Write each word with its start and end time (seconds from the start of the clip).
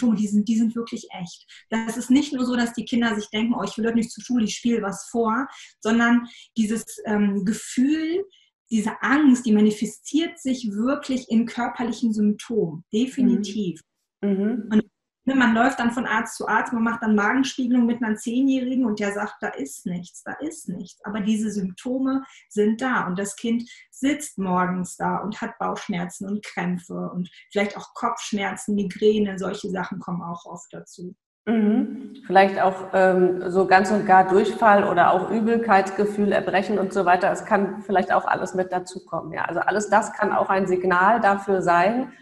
Symptome, 0.00 0.16
die 0.16 0.26
sind, 0.26 0.48
die 0.48 0.56
sind 0.56 0.74
wirklich 0.74 1.06
echt. 1.10 1.46
Das 1.68 1.96
ist 1.96 2.10
nicht 2.10 2.32
nur 2.32 2.44
so, 2.44 2.56
dass 2.56 2.72
die 2.72 2.84
Kinder 2.84 3.14
sich 3.14 3.28
denken, 3.30 3.54
oh, 3.54 3.62
ich 3.62 3.76
will 3.76 3.86
heute 3.86 3.96
nicht 3.96 4.10
zur 4.10 4.24
Schule, 4.24 4.44
ich 4.44 4.56
spiele 4.56 4.82
was 4.82 5.08
vor, 5.10 5.46
sondern 5.80 6.26
dieses 6.56 6.84
ähm, 7.04 7.44
Gefühl, 7.44 8.24
diese 8.70 9.02
Angst, 9.02 9.46
die 9.46 9.52
manifestiert 9.52 10.38
sich 10.38 10.70
wirklich 10.72 11.28
in 11.28 11.46
körperlichen 11.46 12.12
Symptomen, 12.12 12.84
definitiv. 12.92 13.80
Mhm. 14.22 14.68
Und 14.70 14.82
Ne, 14.82 14.90
man 15.34 15.54
läuft 15.54 15.80
dann 15.80 15.92
von 15.92 16.06
Arzt 16.06 16.36
zu 16.36 16.48
Arzt, 16.48 16.72
man 16.72 16.82
macht 16.82 17.02
dann 17.02 17.14
Magenspiegelung 17.14 17.86
mit 17.86 18.02
einer 18.02 18.16
Zehnjährigen 18.16 18.84
und 18.84 19.00
der 19.00 19.12
sagt, 19.12 19.36
da 19.40 19.48
ist 19.48 19.86
nichts, 19.86 20.22
da 20.22 20.32
ist 20.40 20.68
nichts. 20.68 21.04
Aber 21.04 21.20
diese 21.20 21.50
Symptome 21.50 22.22
sind 22.48 22.80
da 22.80 23.06
und 23.06 23.18
das 23.18 23.36
Kind 23.36 23.68
sitzt 23.90 24.38
morgens 24.38 24.96
da 24.96 25.18
und 25.18 25.40
hat 25.40 25.58
Bauchschmerzen 25.58 26.28
und 26.28 26.44
Krämpfe 26.44 27.10
und 27.12 27.30
vielleicht 27.50 27.76
auch 27.76 27.94
Kopfschmerzen, 27.94 28.74
Migräne, 28.74 29.38
solche 29.38 29.70
Sachen 29.70 30.00
kommen 30.00 30.22
auch 30.22 30.46
oft 30.46 30.72
dazu. 30.72 31.14
Mhm. 31.46 32.22
Vielleicht 32.26 32.60
auch 32.60 32.88
ähm, 32.92 33.50
so 33.50 33.66
ganz 33.66 33.90
und 33.90 34.06
gar 34.06 34.28
Durchfall 34.28 34.84
oder 34.84 35.12
auch 35.12 35.30
Übelkeitsgefühl, 35.30 36.32
Erbrechen 36.32 36.78
und 36.78 36.92
so 36.92 37.04
weiter. 37.04 37.30
Es 37.32 37.44
kann 37.44 37.82
vielleicht 37.82 38.12
auch 38.12 38.26
alles 38.26 38.54
mit 38.54 38.72
dazukommen. 38.72 39.32
Ja, 39.32 39.44
also 39.44 39.60
alles 39.60 39.88
das 39.88 40.12
kann 40.12 40.32
auch 40.32 40.50
ein 40.50 40.66
Signal 40.66 41.20
dafür 41.20 41.62
sein, 41.62 42.12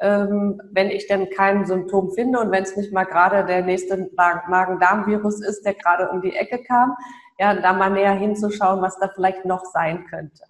ähm, 0.00 0.60
wenn 0.72 0.90
ich 0.90 1.06
denn 1.06 1.28
kein 1.30 1.66
Symptom 1.66 2.12
finde 2.12 2.38
und 2.40 2.50
wenn 2.50 2.62
es 2.62 2.76
nicht 2.76 2.92
mal 2.92 3.04
gerade 3.04 3.44
der 3.44 3.62
nächste 3.62 4.10
Magen-Darm-Virus 4.16 5.40
ist, 5.42 5.64
der 5.64 5.74
gerade 5.74 6.08
um 6.10 6.22
die 6.22 6.34
Ecke 6.34 6.62
kam, 6.62 6.94
ja, 7.38 7.54
da 7.54 7.72
mal 7.72 7.90
näher 7.90 8.14
hinzuschauen, 8.14 8.82
was 8.82 8.98
da 8.98 9.08
vielleicht 9.14 9.44
noch 9.44 9.64
sein 9.64 10.04
könnte. 10.06 10.44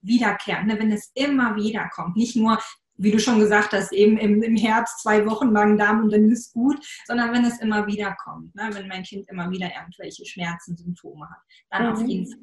Wiederkehren, 0.00 0.66
ne? 0.66 0.78
wenn 0.78 0.92
es 0.92 1.10
immer 1.14 1.56
wieder 1.56 1.88
kommt, 1.94 2.16
nicht 2.16 2.36
nur 2.36 2.58
wie 2.98 3.10
du 3.10 3.18
schon 3.18 3.40
gesagt 3.40 3.72
hast, 3.72 3.92
eben 3.92 4.16
im, 4.18 4.42
im 4.42 4.56
Herbst 4.56 5.00
zwei 5.00 5.26
Wochen 5.26 5.52
Magen-Darm 5.52 6.04
und 6.04 6.12
dann 6.12 6.30
ist 6.30 6.52
gut, 6.52 6.78
sondern 7.06 7.32
wenn 7.32 7.44
es 7.44 7.58
immer 7.60 7.86
wieder 7.86 8.14
kommt, 8.22 8.54
ne? 8.54 8.70
wenn 8.72 8.86
mein 8.86 9.02
Kind 9.02 9.28
immer 9.28 9.50
wieder 9.50 9.70
irgendwelche 9.74 10.24
Schmerzen, 10.24 10.76
Symptome 10.76 11.28
hat, 11.28 11.38
dann 11.70 11.86
mhm. 11.86 11.92
auf 11.92 12.06
jeden 12.06 12.26
Fall 12.30 12.38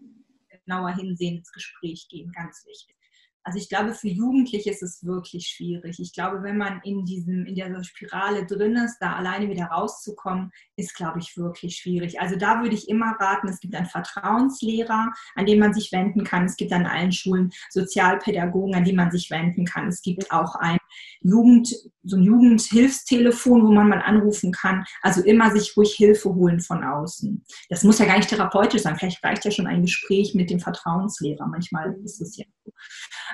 genauer 0.66 0.96
hinsehen, 0.96 1.38
ins 1.38 1.52
Gespräch 1.52 2.08
gehen, 2.10 2.32
ganz 2.32 2.66
wichtig. 2.66 2.96
Also 3.44 3.58
ich 3.58 3.70
glaube, 3.70 3.94
für 3.94 4.10
Jugendliche 4.10 4.70
ist 4.70 4.84
es 4.84 5.04
wirklich 5.04 5.48
schwierig. 5.48 6.00
Ich 6.00 6.14
glaube, 6.14 6.44
wenn 6.44 6.58
man 6.58 6.82
in, 6.84 7.06
diesem, 7.06 7.46
in 7.46 7.56
dieser 7.56 7.84
Spirale 7.84 8.46
drin 8.46 8.76
ist, 8.76 8.98
da 9.00 9.14
alleine 9.14 9.50
wieder 9.50 9.66
rauszukommen, 9.66 10.52
ist, 10.76 10.96
glaube 10.96 11.20
ich, 11.20 11.36
wirklich 11.38 11.78
schwierig. 11.78 12.20
Also 12.20 12.36
da 12.36 12.62
würde 12.62 12.76
ich 12.76 12.90
immer 12.90 13.16
raten, 13.20 13.48
es 13.48 13.60
gibt 13.60 13.76
einen 13.76 13.88
Vertrauenslehrer, 13.88 15.14
an 15.36 15.46
den 15.46 15.60
man 15.60 15.74
sich 15.74 15.92
wenden 15.92 16.24
kann. 16.24 16.46
Es 16.46 16.58
gibt 16.58 16.74
an 16.74 16.86
allen 16.86 17.12
Schulen 17.12 17.52
Sozialpädagogen, 17.70 18.76
an 18.76 18.84
die 18.84 18.94
man 18.94 19.12
sich 19.12 19.30
wenden 19.32 19.66
kann. 19.66 19.88
Es 19.88 20.02
gibt 20.02 20.32
auch 20.32 20.56
ein 20.56 20.78
Jugend, 21.22 21.74
so 22.04 22.18
ein 22.18 22.24
Jugendhilfstelefon, 22.24 23.66
wo 23.66 23.72
man 23.72 23.90
mal 23.90 24.02
anrufen 24.02 24.52
kann. 24.52 24.86
Also 25.02 25.22
immer 25.22 25.52
sich 25.52 25.76
ruhig 25.78 25.94
Hilfe 25.96 26.34
holen 26.34 26.60
von 26.60 26.84
außen. 26.84 27.44
Das 27.70 27.84
muss 27.84 28.00
ja 28.00 28.06
gar 28.06 28.18
nicht 28.18 28.30
therapeutisch 28.30 28.82
sein. 28.82 28.98
Vielleicht 28.98 29.24
reicht 29.24 29.46
ja 29.46 29.52
schon 29.52 29.68
ein 29.68 29.82
Gespräch 29.82 30.36
mit 30.36 30.50
dem 30.50 30.60
Vertrauenslehrer. 30.60 31.48
Manchmal 31.48 31.96
ist 32.04 32.22
es 32.22 32.38
ja. 32.38 32.46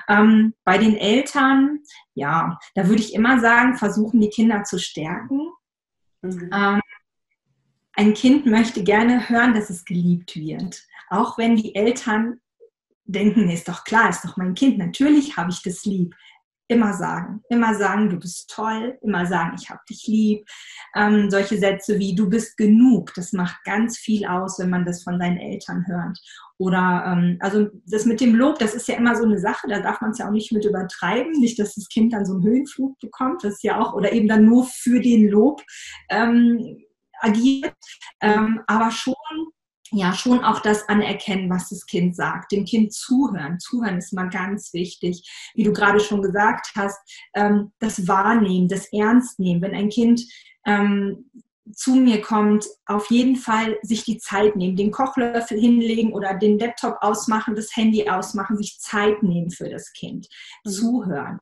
Ähm, 0.08 0.54
bei 0.64 0.78
den 0.78 0.96
Eltern, 0.96 1.80
ja, 2.14 2.58
da 2.74 2.88
würde 2.88 3.02
ich 3.02 3.14
immer 3.14 3.40
sagen, 3.40 3.76
versuchen 3.76 4.20
die 4.20 4.30
Kinder 4.30 4.64
zu 4.64 4.78
stärken. 4.78 5.50
Mhm. 6.22 6.50
Ähm, 6.52 6.80
ein 7.92 8.14
Kind 8.14 8.46
möchte 8.46 8.84
gerne 8.84 9.28
hören, 9.28 9.54
dass 9.54 9.70
es 9.70 9.84
geliebt 9.84 10.36
wird. 10.36 10.82
Auch 11.08 11.38
wenn 11.38 11.56
die 11.56 11.74
Eltern 11.74 12.40
denken, 13.04 13.48
ist 13.48 13.68
doch 13.68 13.84
klar, 13.84 14.10
ist 14.10 14.24
doch 14.24 14.36
mein 14.36 14.54
Kind, 14.54 14.78
natürlich 14.78 15.36
habe 15.36 15.50
ich 15.50 15.62
das 15.62 15.84
lieb 15.84 16.14
immer 16.68 16.92
sagen. 16.92 17.42
Immer 17.48 17.74
sagen, 17.74 18.10
du 18.10 18.18
bist 18.18 18.50
toll. 18.50 18.98
Immer 19.02 19.26
sagen, 19.26 19.56
ich 19.60 19.70
habe 19.70 19.80
dich 19.88 20.06
lieb. 20.06 20.46
Ähm, 20.94 21.30
solche 21.30 21.58
Sätze 21.58 21.98
wie, 21.98 22.14
du 22.14 22.28
bist 22.28 22.56
genug. 22.56 23.12
Das 23.14 23.32
macht 23.32 23.62
ganz 23.64 23.98
viel 23.98 24.26
aus, 24.26 24.58
wenn 24.58 24.70
man 24.70 24.84
das 24.84 25.02
von 25.02 25.18
seinen 25.18 25.38
Eltern 25.38 25.86
hört. 25.86 26.18
Oder, 26.58 27.04
ähm, 27.06 27.38
also 27.40 27.68
das 27.86 28.06
mit 28.06 28.20
dem 28.20 28.34
Lob, 28.34 28.58
das 28.58 28.74
ist 28.74 28.88
ja 28.88 28.96
immer 28.96 29.14
so 29.14 29.24
eine 29.24 29.38
Sache. 29.38 29.68
Da 29.68 29.80
darf 29.80 30.00
man 30.00 30.10
es 30.10 30.18
ja 30.18 30.26
auch 30.26 30.32
nicht 30.32 30.52
mit 30.52 30.64
übertreiben. 30.64 31.32
Nicht, 31.32 31.58
dass 31.58 31.74
das 31.74 31.88
Kind 31.88 32.12
dann 32.12 32.26
so 32.26 32.34
einen 32.34 32.44
Höhenflug 32.44 32.98
bekommt. 32.98 33.44
Das 33.44 33.54
ist 33.54 33.62
ja 33.62 33.80
auch, 33.80 33.94
oder 33.94 34.12
eben 34.12 34.28
dann 34.28 34.44
nur 34.44 34.64
für 34.64 35.00
den 35.00 35.28
Lob 35.28 35.62
ähm, 36.10 36.78
agiert. 37.20 37.74
Ähm, 38.20 38.60
aber 38.66 38.90
schon 38.90 39.14
ja 39.92 40.12
schon 40.14 40.44
auch 40.44 40.60
das 40.60 40.88
anerkennen, 40.88 41.50
was 41.50 41.68
das 41.68 41.86
Kind 41.86 42.16
sagt, 42.16 42.52
dem 42.52 42.64
Kind 42.64 42.92
zuhören. 42.92 43.58
Zuhören 43.58 43.98
ist 43.98 44.12
mal 44.12 44.28
ganz 44.28 44.72
wichtig. 44.72 45.52
Wie 45.54 45.64
du 45.64 45.72
gerade 45.72 46.00
schon 46.00 46.22
gesagt 46.22 46.72
hast, 46.76 46.98
ähm, 47.34 47.72
das 47.78 48.06
Wahrnehmen, 48.08 48.68
das 48.68 48.92
Ernstnehmen. 48.92 49.62
Wenn 49.62 49.74
ein 49.74 49.88
Kind 49.88 50.22
ähm, 50.66 51.30
zu 51.72 51.94
mir 51.96 52.20
kommt, 52.20 52.66
auf 52.86 53.10
jeden 53.10 53.36
Fall 53.36 53.76
sich 53.82 54.04
die 54.04 54.18
Zeit 54.18 54.56
nehmen, 54.56 54.76
den 54.76 54.90
Kochlöffel 54.90 55.58
hinlegen 55.58 56.12
oder 56.12 56.34
den 56.34 56.58
Laptop 56.58 56.98
ausmachen, 57.00 57.56
das 57.56 57.74
Handy 57.74 58.08
ausmachen, 58.08 58.56
sich 58.56 58.78
Zeit 58.78 59.22
nehmen 59.22 59.50
für 59.50 59.68
das 59.68 59.92
Kind. 59.92 60.28
Mhm. 60.64 60.70
Zuhören. 60.70 61.38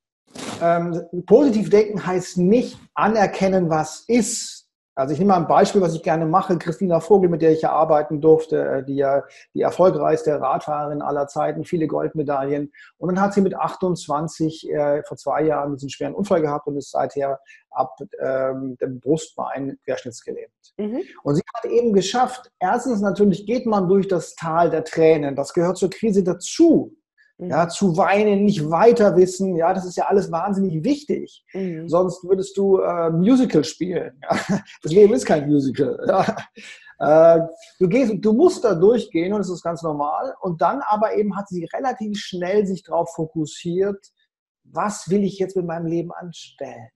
Ähm, 0.61 1.03
positiv 1.27 1.71
denken 1.71 2.05
heißt 2.05 2.39
nicht 2.39 2.79
anerkennen, 2.95 3.71
was 3.71 4.05
ist, 4.09 4.64
also 4.95 5.13
ich 5.13 5.19
nehme 5.19 5.33
mal 5.33 5.39
ein 5.39 5.49
Beispiel, 5.49 5.81
was 5.81 5.95
ich 5.95 6.03
gerne 6.03 6.27
mache. 6.27 6.57
Christina 6.59 7.01
Vogel, 7.01 7.29
mit 7.29 7.43
der 7.43 7.53
ich 7.53 7.63
ja 7.63 7.73
arbeiten 7.73 8.21
durfte, 8.21 8.65
äh, 8.65 8.85
die 8.85 8.97
ja 8.97 9.25
die 9.55 9.63
erfolgreichste 9.63 10.41
Radfahrerin 10.41 11.03
aller 11.03 11.27
Zeiten, 11.27 11.65
viele 11.65 11.87
Goldmedaillen. 11.87 12.73
Und 12.99 13.09
dann 13.09 13.21
hat 13.21 13.35
sie 13.35 13.41
mit 13.41 13.55
28 13.55 14.71
äh, 14.71 15.03
vor 15.03 15.17
zwei 15.17 15.43
Jahren 15.43 15.75
diesen 15.75 15.91
schweren 15.91 16.15
Unfall 16.15 16.41
gehabt 16.41 16.67
und 16.67 16.77
ist 16.77 16.91
seither 16.91 17.41
ab 17.71 17.97
ähm, 18.21 18.77
dem 18.81 19.01
Brustbein 19.01 19.79
querschnittsgelähmt. 19.85 20.53
Mhm. 20.77 21.03
Und 21.23 21.35
sie 21.35 21.43
hat 21.55 21.65
eben 21.65 21.93
geschafft, 21.93 22.51
erstens 22.61 23.01
natürlich 23.01 23.47
geht 23.47 23.67
man 23.67 23.89
durch 23.89 24.07
das 24.07 24.35
Tal 24.35 24.71
der 24.71 24.85
Tränen. 24.85 25.35
Das 25.35 25.53
gehört 25.53 25.77
zur 25.77 25.91
Krise 25.91 26.23
dazu. 26.23 26.97
Mhm. 27.39 27.51
Ja, 27.51 27.69
zu 27.69 27.97
weinen, 27.97 28.45
nicht 28.45 28.71
weiter 28.71 29.17
wissen, 29.17 29.57
ja, 29.57 29.75
das 29.75 29.85
ist 29.85 29.97
ja 29.97 30.05
alles 30.07 30.31
wahnsinnig 30.31 30.85
wichtig. 30.85 31.45
Mhm. 31.53 31.89
Sonst 31.89 32.23
würdest 32.25 32.57
du 32.57 32.79
äh, 32.79 33.11
Musical 33.11 33.65
spielen. 33.65 34.21
Ja? 34.23 34.39
Das 34.83 34.93
Leben 34.93 35.15
ist 35.15 35.27
kein 35.27 35.49
Musical. 35.49 35.99
Ja? 36.07 36.37
Äh, 36.99 37.41
du, 37.81 37.89
gehst, 37.89 38.15
du 38.19 38.33
musst 38.33 38.63
da 38.65 38.75
durchgehen 38.75 39.33
und 39.33 39.41
das 39.41 39.51
ist 39.51 39.63
ganz 39.63 39.83
normal. 39.83 40.35
Und 40.41 40.63
dann 40.63 40.81
aber 40.87 41.17
eben 41.17 41.37
hat 41.37 41.49
sie 41.49 41.65
relativ 41.73 42.19
schnell 42.19 42.67
sich 42.67 42.85
darauf 42.85 43.13
fokussiert, 43.15 44.13
was 44.63 45.11
will 45.11 45.25
ich 45.25 45.39
jetzt 45.39 45.57
mit 45.57 45.67
meinem 45.67 45.87
Leben 45.87 46.13
anstellen? 46.13 46.89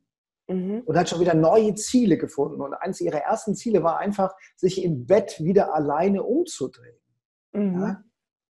Mhm. 0.46 0.82
Und 0.86 0.96
hat 0.96 1.08
schon 1.08 1.20
wieder 1.20 1.34
neue 1.34 1.74
Ziele 1.74 2.16
gefunden. 2.16 2.60
Und 2.60 2.74
eines 2.74 3.00
ihrer 3.00 3.18
ersten 3.18 3.54
Ziele 3.54 3.82
war 3.82 3.98
einfach, 3.98 4.32
sich 4.56 4.82
im 4.82 5.04
Bett 5.04 5.40
wieder 5.40 5.74
alleine 5.74 6.22
umzudrehen. 6.22 6.96
Mhm. 7.52 7.80
Ja? 7.80 8.02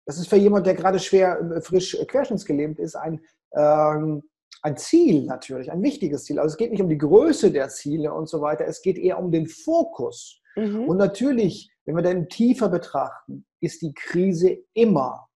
Das 0.08 0.16
ist 0.16 0.28
für 0.28 0.36
jemand, 0.36 0.66
der 0.66 0.74
gerade 0.74 0.98
schwer 0.98 1.38
äh, 1.38 1.60
frisch 1.60 1.94
äh, 1.94 2.06
querschnittsgelähmt 2.06 2.78
ist, 2.78 2.96
ein, 2.96 3.20
ähm, 3.52 4.22
ein 4.62 4.78
Ziel 4.78 5.26
natürlich, 5.26 5.70
ein 5.70 5.82
wichtiges 5.82 6.24
Ziel. 6.24 6.38
Also 6.38 6.54
es 6.54 6.56
geht 6.56 6.70
nicht 6.70 6.80
um 6.80 6.88
die 6.88 6.96
Größe 6.96 7.50
der 7.50 7.68
Ziele 7.68 8.14
und 8.14 8.26
so 8.26 8.40
weiter, 8.40 8.66
es 8.66 8.80
geht 8.80 8.96
eher 8.96 9.18
um 9.18 9.30
den 9.30 9.46
Fokus. 9.46 10.40
Mhm. 10.56 10.88
Und 10.88 10.96
natürlich, 10.96 11.70
wenn 11.84 11.94
wir 11.94 12.02
dann 12.02 12.26
tiefer 12.30 12.70
betrachten, 12.70 13.44
ist 13.60 13.82
die 13.82 13.92
Krise 13.92 14.56
immer, 14.72 15.28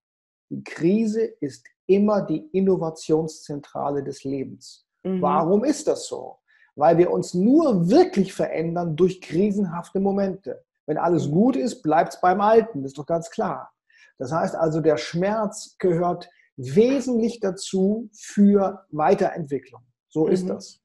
die 0.48 0.64
Krise 0.64 1.24
ist 1.40 1.66
immer 1.86 2.22
die 2.22 2.48
Innovationszentrale 2.52 4.02
des 4.02 4.24
Lebens. 4.24 4.86
Mhm. 5.02 5.20
Warum 5.20 5.64
ist 5.64 5.86
das 5.86 6.06
so? 6.06 6.38
Weil 6.76 6.96
wir 6.96 7.10
uns 7.10 7.34
nur 7.34 7.90
wirklich 7.90 8.32
verändern 8.32 8.96
durch 8.96 9.20
krisenhafte 9.20 10.00
Momente. 10.00 10.64
Wenn 10.86 10.96
alles 10.96 11.30
gut 11.30 11.56
ist, 11.56 11.82
bleibt 11.82 12.14
es 12.14 12.20
beim 12.22 12.40
Alten, 12.40 12.82
das 12.82 12.92
ist 12.92 12.98
doch 12.98 13.04
ganz 13.04 13.30
klar. 13.30 13.70
Das 14.18 14.32
heißt 14.32 14.54
also, 14.54 14.80
der 14.80 14.96
Schmerz 14.96 15.76
gehört 15.78 16.28
wesentlich 16.56 17.40
dazu 17.40 18.08
für 18.12 18.86
Weiterentwicklung. 18.90 19.82
So 20.08 20.28
ist 20.28 20.44
mhm. 20.44 20.48
das. 20.48 20.80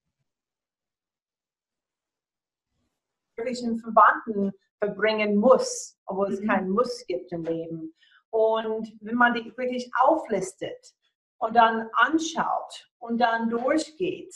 Wirklich 3.36 3.64
einen 3.64 3.78
Verwandten 3.78 4.52
verbringen 4.80 5.36
muss, 5.36 6.00
obwohl 6.06 6.34
es 6.34 6.42
mhm. 6.42 6.48
keinen 6.48 6.70
Muss 6.70 7.06
gibt 7.08 7.32
im 7.32 7.44
Leben. 7.44 7.94
Und 8.30 8.96
wenn 9.02 9.16
man 9.16 9.34
die 9.34 9.52
wirklich 9.58 9.90
auflistet 10.02 10.94
und 11.38 11.56
dann 11.56 11.90
anschaut 11.94 12.92
und 13.00 13.18
dann 13.20 13.50
durchgeht, 13.50 14.36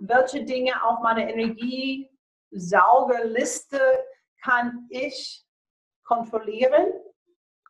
welche 0.00 0.44
Dinge 0.44 0.84
auf 0.84 1.00
meiner 1.00 1.26
Energiesaugerliste 1.28 3.80
kann 4.42 4.86
ich 4.90 5.46
kontrollieren 6.04 6.92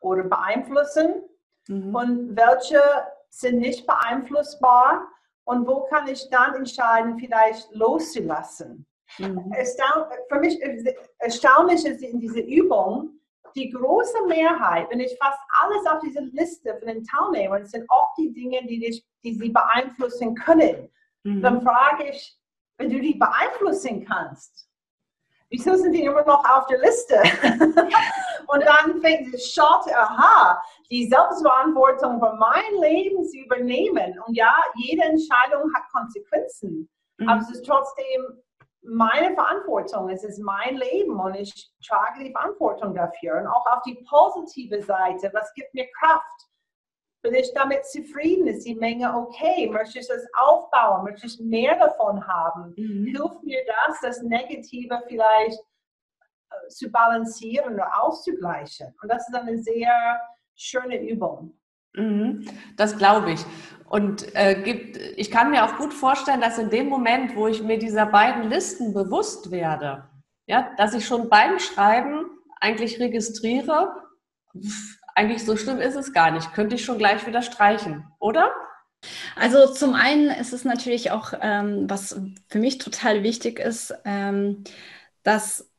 oder 0.01 0.25
beeinflussen 0.25 1.23
mhm. 1.69 1.95
und 1.95 2.37
welche 2.37 2.81
sind 3.29 3.59
nicht 3.59 3.87
beeinflussbar 3.87 5.07
und 5.45 5.67
wo 5.67 5.85
kann 5.85 6.09
ich 6.09 6.29
dann 6.31 6.55
entscheiden, 6.55 7.19
vielleicht 7.19 7.71
loszulassen. 7.73 8.87
Mhm. 9.19 9.53
Für 10.29 10.39
mich 10.39 10.61
erstaunlich 11.19 11.85
ist 11.85 12.03
in 12.03 12.21
dieser 12.21 12.45
Übung, 12.45 13.21
die 13.57 13.71
große 13.71 14.27
Mehrheit, 14.29 14.89
wenn 14.91 15.01
ich 15.01 15.17
fast 15.21 15.39
alles 15.61 15.87
auf 15.87 16.01
diese 16.01 16.21
Liste 16.21 16.77
von 16.79 16.89
den 16.89 17.05
Teilnehmern, 17.05 17.67
sind 17.67 17.85
oft 17.89 18.17
die 18.19 18.33
Dinge, 18.33 18.65
die, 18.67 18.79
dich, 18.79 19.05
die 19.25 19.35
sie 19.35 19.51
beeinflussen 19.51 20.35
können. 20.35 20.89
Mhm. 21.25 21.43
Dann 21.43 21.63
frage 21.63 22.11
ich, 22.11 22.39
wenn 22.79 22.91
du 22.91 23.01
die 23.01 23.15
beeinflussen 23.15 24.05
kannst, 24.05 24.70
wieso 25.51 25.75
sind 25.77 25.93
die 25.93 26.05
immer 26.05 26.25
noch 26.25 26.45
auf 26.49 26.67
der 26.67 26.79
Liste? 26.79 27.17
und 28.47 28.65
dann 28.65 29.01
fängt 29.01 29.35
es 29.35 29.53
schaut, 29.53 29.87
aha, 29.93 30.63
die 30.91 31.09
Selbstverantwortung 31.09 32.19
für 32.19 32.35
mein 32.35 32.81
Leben 32.81 33.25
zu 33.25 33.39
übernehmen. 33.39 34.19
Und 34.27 34.35
ja, 34.35 34.55
jede 34.77 35.03
Entscheidung 35.03 35.71
hat 35.75 35.83
Konsequenzen. 35.93 36.89
Mhm. 37.19 37.29
Aber 37.29 37.41
es 37.41 37.51
ist 37.51 37.67
trotzdem 37.67 38.43
meine 38.83 39.35
Verantwortung. 39.35 40.09
Es 40.09 40.25
ist 40.25 40.39
mein 40.39 40.77
Leben 40.77 41.19
und 41.21 41.35
ich 41.35 41.71
trage 41.87 42.25
die 42.25 42.33
Verantwortung 42.33 42.95
dafür. 42.95 43.41
Und 43.41 43.47
auch 43.47 43.67
auf 43.67 43.83
die 43.83 44.03
positive 44.09 44.83
Seite, 44.83 45.31
was 45.35 45.53
gibt 45.55 45.75
mir 45.75 45.87
Kraft? 45.99 46.50
Bin 47.23 47.35
ich 47.35 47.53
damit 47.55 47.85
zufrieden? 47.85 48.47
Ist 48.47 48.65
die 48.67 48.75
Menge 48.75 49.15
okay? 49.15 49.69
Möchte 49.69 49.99
ich 49.99 50.09
das 50.09 50.27
aufbauen? 50.39 51.05
Möchte 51.05 51.27
ich 51.27 51.39
mehr 51.41 51.79
davon 51.79 52.27
haben? 52.27 52.75
Mhm. 52.77 53.07
Hilft 53.07 53.43
mir 53.45 53.61
das, 53.67 54.01
das 54.01 54.23
Negative 54.23 55.03
vielleicht 55.07 55.59
äh, 55.59 56.69
zu 56.69 56.91
balancieren 56.91 57.75
oder 57.75 57.91
auszugleichen? 58.03 58.95
Und 59.03 59.11
das 59.11 59.29
ist 59.29 59.35
eine 59.35 59.59
sehr 59.59 60.21
schöne 60.55 61.03
Übung. 61.09 61.59
Mhm. 61.95 62.47
Das 62.77 62.97
glaube 62.97 63.33
ich. 63.33 63.45
Und 63.89 64.35
äh, 64.37 64.63
gibt, 64.63 64.97
ich 64.97 65.31
kann 65.31 65.51
mir 65.51 65.65
auch 65.65 65.77
gut 65.77 65.93
vorstellen, 65.93 66.41
dass 66.41 66.59
in 66.59 66.71
dem 66.71 66.89
Moment, 66.89 67.37
wo 67.37 67.49
ich 67.49 67.63
mir 67.63 67.79
dieser 67.79 68.07
beiden 68.07 68.49
Listen 68.49 68.95
bewusst 68.95 69.51
werde, 69.51 70.09
ja, 70.47 70.73
dass 70.77 70.95
ich 70.95 71.07
schon 71.07 71.29
beim 71.29 71.59
Schreiben 71.59 72.27
eigentlich 72.61 73.01
registriere, 73.01 73.93
eigentlich 75.21 75.45
so 75.45 75.57
schlimm 75.57 75.81
ist 75.81 75.97
es 75.97 76.15
gar 76.15 76.31
nicht, 76.31 76.55
könnte 76.55 76.77
ich 76.77 76.85
schon 76.85 76.99
gleich 76.99 77.27
wieder 77.27 77.43
streichen, 77.43 78.07
oder? 78.19 78.51
Also 79.37 79.67
zum 79.73 79.95
einen 79.95 80.31
ist 80.31 80.53
es 80.55 80.65
natürlich 80.65 81.11
auch, 81.11 81.35
ähm, 81.41 81.89
was 81.89 82.19
für 82.49 82.59
mich 82.59 82.79
total 82.79 83.23
wichtig 83.23 83.59
ist, 83.59 83.95
ähm, 84.05 84.65
dass 85.23 85.71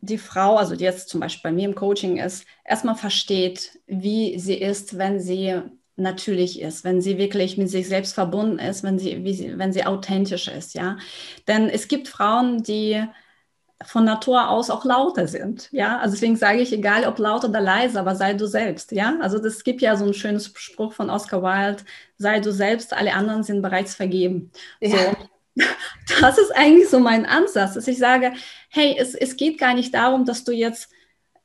die 0.00 0.18
Frau, 0.18 0.56
also 0.56 0.76
die 0.76 0.84
jetzt 0.84 1.08
zum 1.08 1.20
Beispiel 1.20 1.50
bei 1.50 1.54
mir 1.54 1.68
im 1.68 1.74
Coaching 1.74 2.18
ist, 2.18 2.46
erstmal 2.64 2.94
versteht, 2.94 3.78
wie 3.86 4.38
sie 4.38 4.54
ist, 4.54 4.98
wenn 4.98 5.20
sie 5.20 5.60
natürlich 5.96 6.60
ist, 6.60 6.84
wenn 6.84 7.00
sie 7.00 7.18
wirklich 7.18 7.56
mit 7.56 7.70
sich 7.70 7.88
selbst 7.88 8.14
verbunden 8.14 8.58
ist, 8.58 8.82
wenn 8.82 8.98
sie, 8.98 9.22
sie, 9.32 9.58
wenn 9.58 9.72
sie 9.72 9.86
authentisch 9.86 10.48
ist, 10.48 10.74
ja. 10.74 10.98
Denn 11.48 11.68
es 11.68 11.88
gibt 11.88 12.08
Frauen, 12.08 12.62
die 12.62 13.04
von 13.84 14.04
Natur 14.04 14.48
aus 14.48 14.70
auch 14.70 14.84
lauter 14.84 15.26
sind, 15.26 15.68
ja. 15.72 15.98
Also 15.98 16.14
deswegen 16.14 16.36
sage 16.36 16.60
ich, 16.60 16.72
egal 16.72 17.06
ob 17.06 17.18
laut 17.18 17.44
oder 17.44 17.60
leise, 17.60 17.98
aber 17.98 18.14
sei 18.14 18.34
du 18.34 18.46
selbst, 18.46 18.92
ja. 18.92 19.16
Also 19.20 19.38
das 19.38 19.64
gibt 19.64 19.82
ja 19.82 19.96
so 19.96 20.04
einen 20.04 20.14
schönen 20.14 20.40
Spruch 20.40 20.92
von 20.92 21.10
Oscar 21.10 21.42
Wilde, 21.42 21.82
sei 22.18 22.40
du 22.40 22.52
selbst, 22.52 22.94
alle 22.94 23.14
anderen 23.14 23.42
sind 23.42 23.62
bereits 23.62 23.94
vergeben. 23.94 24.50
Ja. 24.80 24.90
So 24.90 25.16
das 26.20 26.38
ist 26.38 26.50
eigentlich 26.54 26.88
so 26.88 26.98
mein 26.98 27.26
Ansatz, 27.26 27.74
dass 27.74 27.88
ich 27.88 27.98
sage, 27.98 28.32
hey, 28.68 28.96
es, 28.98 29.14
es 29.14 29.36
geht 29.36 29.58
gar 29.58 29.74
nicht 29.74 29.94
darum, 29.94 30.24
dass 30.24 30.44
du 30.44 30.52
jetzt 30.52 30.90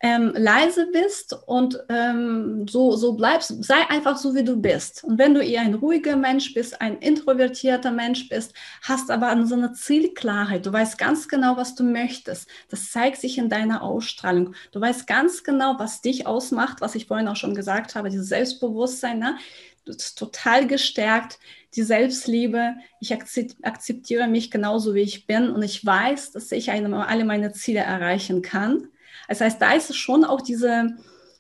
ähm, 0.02 0.34
leise 0.36 0.88
bist 0.92 1.38
und 1.46 1.78
ähm, 1.90 2.66
so, 2.70 2.96
so 2.96 3.14
bleibst, 3.14 3.64
sei 3.64 3.88
einfach 3.90 4.18
so, 4.18 4.34
wie 4.34 4.44
du 4.44 4.56
bist. 4.56 5.04
Und 5.04 5.18
wenn 5.18 5.34
du 5.34 5.44
eher 5.44 5.62
ein 5.62 5.74
ruhiger 5.74 6.16
Mensch 6.16 6.54
bist, 6.54 6.82
ein 6.82 7.00
introvertierter 7.00 7.92
Mensch 7.92 8.30
bist, 8.30 8.54
hast 8.82 9.12
aber 9.12 9.46
so 9.46 9.56
eine 9.56 9.74
Zielklarheit, 9.74 10.66
du 10.66 10.72
weißt 10.72 10.98
ganz 10.98 11.28
genau, 11.28 11.58
was 11.58 11.76
du 11.76 11.84
möchtest. 11.84 12.48
Das 12.70 12.92
zeigt 12.92 13.18
sich 13.18 13.38
in 13.38 13.50
deiner 13.50 13.82
Ausstrahlung. 13.82 14.56
Du 14.72 14.80
weißt 14.80 15.06
ganz 15.06 15.44
genau, 15.44 15.76
was 15.80 16.02
dich 16.02 16.26
ausmacht, 16.28 16.80
was 16.80 16.96
ich 16.96 17.08
vorhin 17.08 17.28
auch 17.28 17.36
schon 17.36 17.56
gesagt 17.56 17.96
habe, 17.96 18.10
dieses 18.10 18.30
Selbstbewusstsein. 18.30 19.20
Ne? 19.20 19.38
Du 19.86 19.92
bist 19.94 20.18
total 20.18 20.68
gestärkt 20.68 21.40
die 21.76 21.84
Selbstliebe, 21.84 22.76
ich 23.00 23.14
akzeptiere 23.14 24.28
mich 24.28 24.50
genauso, 24.50 24.96
wie 24.96 25.02
ich 25.02 25.28
bin 25.28 25.52
und 25.52 25.62
ich 25.62 25.86
weiß, 25.86 26.32
dass 26.32 26.52
ich 26.52 26.72
alle 26.72 27.26
meine 27.26 27.52
Ziele 27.52 27.82
erreichen 27.82 28.42
kann. 28.42 28.88
Das 29.30 29.42
heißt, 29.42 29.62
da 29.62 29.74
ist 29.74 29.96
schon 29.96 30.26
auch 30.26 30.42
diese, 30.42 30.98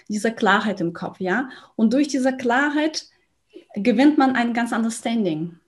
diese 0.07 0.31
Klarheit 0.31 0.79
im 0.79 0.93
Kopf, 0.93 1.19
ja. 1.19 1.49
Und 1.75 1.93
durch 1.93 2.07
diese 2.07 2.35
Klarheit 2.37 3.07
gewinnt 3.75 4.17
man 4.17 4.35
ein 4.35 4.53
ganz 4.53 4.71
anderes 4.71 4.99
Standing. 4.99 5.59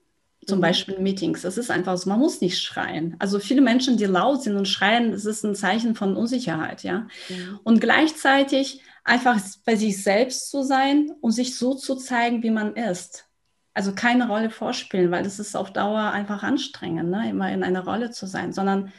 Zum 0.48 0.60
mhm. 0.60 0.62
Beispiel 0.62 1.00
Meetings. 1.00 1.42
Das 1.42 1.58
ist 1.58 1.70
einfach 1.70 1.98
so, 1.98 2.10
man 2.10 2.20
muss 2.20 2.42
nicht 2.42 2.60
schreien. 2.60 3.16
Also 3.20 3.40
viele 3.40 3.62
Menschen, 3.62 3.98
die 3.98 4.06
laut 4.06 4.44
sind 4.44 4.56
und 4.56 4.68
schreien, 4.68 5.12
das 5.12 5.26
ist 5.26 5.44
ein 5.44 5.56
Zeichen 5.56 5.96
von 5.96 6.16
Unsicherheit, 6.16 6.84
ja. 6.84 7.08
Mhm. 7.30 7.60
Und 7.64 7.82
gleichzeitig 7.82 8.82
einfach 9.04 9.40
bei 9.66 9.76
sich 9.76 10.02
selbst 10.02 10.50
zu 10.50 10.64
sein 10.64 11.12
und 11.22 11.32
sich 11.32 11.58
so 11.58 11.74
zu 11.74 11.96
zeigen, 11.96 12.44
wie 12.44 12.52
man 12.52 12.76
ist 12.76 13.26
also 13.74 13.94
keine 13.94 14.28
Rolle 14.28 14.50
vorspielen, 14.50 15.12
weil 15.12 15.24
das 15.24 15.40
ist 15.40 15.56
auf 15.56 15.72
Dauer 15.72 16.12
einfach 16.12 16.44
anstrengend, 16.44 17.10
ne? 17.10 17.30
immer 17.30 17.52
in 17.52 17.64
einer 17.64 17.84
Rolle 17.86 18.12
zu 18.12 18.28
sein, 18.28 18.54
sondern 18.54 18.92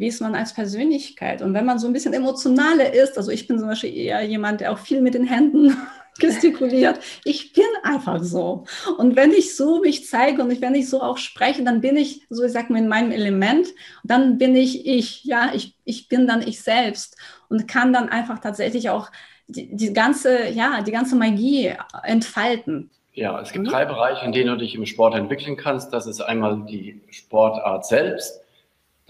wie 0.00 0.06
ist 0.06 0.22
man 0.22 0.34
als 0.34 0.54
Persönlichkeit? 0.54 1.42
Und 1.42 1.52
wenn 1.52 1.66
man 1.66 1.78
so 1.78 1.86
ein 1.86 1.92
bisschen 1.92 2.14
emotionaler 2.14 2.94
ist, 2.94 3.18
also 3.18 3.30
ich 3.30 3.46
bin 3.46 3.58
zum 3.58 3.68
Beispiel 3.68 3.94
eher 3.94 4.22
jemand, 4.22 4.62
der 4.62 4.72
auch 4.72 4.78
viel 4.78 5.02
mit 5.02 5.12
den 5.12 5.26
Händen 5.26 5.76
gestikuliert. 6.18 7.00
Ich 7.24 7.52
bin 7.52 7.66
einfach 7.82 8.22
so. 8.22 8.64
Und 8.96 9.14
wenn 9.14 9.30
ich 9.30 9.54
so 9.56 9.80
mich 9.80 10.08
zeige 10.08 10.42
und 10.42 10.60
wenn 10.62 10.74
ich 10.74 10.88
so 10.88 11.02
auch 11.02 11.18
spreche, 11.18 11.64
dann 11.64 11.82
bin 11.82 11.98
ich, 11.98 12.22
so 12.30 12.42
ich 12.42 12.52
sag 12.52 12.70
mal, 12.70 12.78
in 12.78 12.88
meinem 12.88 13.12
Element. 13.12 13.68
dann 14.02 14.38
bin 14.38 14.56
ich 14.56 14.86
ich. 14.86 15.22
Ja, 15.24 15.50
ich, 15.52 15.76
ich 15.84 16.08
bin 16.08 16.26
dann 16.26 16.40
ich 16.40 16.62
selbst 16.62 17.18
und 17.50 17.68
kann 17.68 17.92
dann 17.92 18.08
einfach 18.08 18.38
tatsächlich 18.38 18.88
auch 18.88 19.10
die, 19.48 19.76
die 19.76 19.92
ganze, 19.92 20.48
ja, 20.48 20.80
die 20.80 20.92
ganze 20.92 21.14
Magie 21.14 21.74
entfalten. 22.04 22.88
Ja, 23.12 23.38
es 23.38 23.52
gibt 23.52 23.66
mhm. 23.66 23.70
drei 23.70 23.84
Bereiche, 23.84 24.24
in 24.24 24.32
denen 24.32 24.48
du 24.48 24.56
dich 24.56 24.74
im 24.74 24.86
Sport 24.86 25.14
entwickeln 25.14 25.58
kannst. 25.58 25.92
Das 25.92 26.06
ist 26.06 26.22
einmal 26.22 26.64
die 26.64 27.02
Sportart 27.10 27.84
selbst, 27.84 28.40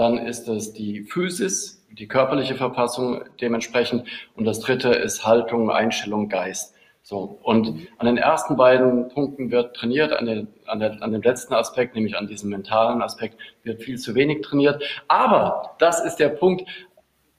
dann 0.00 0.16
ist 0.16 0.48
es 0.48 0.72
die 0.72 1.02
Physis, 1.02 1.86
die 1.90 2.08
körperliche 2.08 2.54
Verfassung 2.54 3.22
dementsprechend 3.38 4.08
und 4.34 4.46
das 4.46 4.60
dritte 4.60 4.88
ist 4.88 5.26
Haltung, 5.26 5.70
Einstellung, 5.70 6.30
Geist. 6.30 6.74
So, 7.02 7.38
und 7.42 7.86
an 7.98 8.06
den 8.06 8.16
ersten 8.16 8.56
beiden 8.56 9.08
Punkten 9.10 9.50
wird 9.50 9.76
trainiert, 9.76 10.14
an, 10.14 10.24
den, 10.24 10.48
an, 10.64 10.80
der, 10.80 11.02
an 11.02 11.12
dem 11.12 11.20
letzten 11.20 11.52
Aspekt, 11.52 11.94
nämlich 11.96 12.16
an 12.16 12.28
diesem 12.28 12.48
mentalen 12.48 13.02
Aspekt, 13.02 13.36
wird 13.62 13.82
viel 13.82 13.98
zu 13.98 14.14
wenig 14.14 14.40
trainiert. 14.40 14.82
Aber 15.06 15.76
das 15.78 16.02
ist 16.02 16.16
der 16.16 16.30
Punkt, 16.30 16.66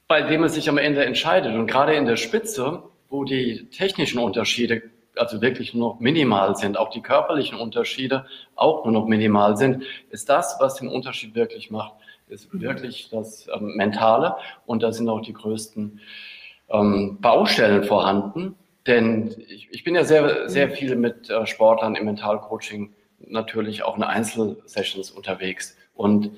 bei 0.08 0.22
dem 0.22 0.44
es 0.44 0.54
sich 0.54 0.70
am 0.70 0.78
Ende 0.78 1.04
entscheidet. 1.04 1.56
Und 1.56 1.66
gerade 1.66 1.96
in 1.96 2.06
der 2.06 2.18
Spitze, 2.18 2.84
wo 3.10 3.24
die 3.24 3.70
technischen 3.70 4.20
Unterschiede 4.20 4.84
also 5.16 5.42
wirklich 5.42 5.74
nur 5.74 5.94
noch 5.94 6.00
minimal 6.00 6.56
sind, 6.56 6.78
auch 6.78 6.90
die 6.90 7.02
körperlichen 7.02 7.58
Unterschiede 7.58 8.26
auch 8.56 8.86
nur 8.86 8.94
noch 8.94 9.08
minimal 9.08 9.58
sind, 9.58 9.84
ist 10.10 10.30
das, 10.30 10.58
was 10.60 10.76
den 10.76 10.90
Unterschied 10.90 11.36
wirklich 11.36 11.72
macht, 11.72 11.94
ist 12.32 12.50
wirklich 12.54 13.10
das 13.10 13.48
ähm, 13.54 13.76
Mentale. 13.76 14.36
Und 14.66 14.84
da 14.84 14.92
sind 14.92 15.10
auch 15.10 15.22
die 15.22 15.34
größten 15.34 16.00
ähm, 16.70 17.18
Baustellen 17.22 17.84
vorhanden. 17.84 18.56
Denn 18.88 19.36
ich, 19.48 19.70
ich, 19.72 19.84
bin 19.84 19.94
ja 19.94 20.04
sehr, 20.04 20.50
sehr 20.50 20.70
viel 20.70 20.96
mit 20.96 21.30
äh, 21.30 21.46
Sportlern 21.46 21.96
im 21.96 22.06
Mentalcoaching 22.06 22.94
natürlich 23.28 23.84
auch 23.84 23.98
in 23.98 24.04
Einzelsessions 24.04 25.12
unterwegs. 25.12 25.78
Und 25.94 26.32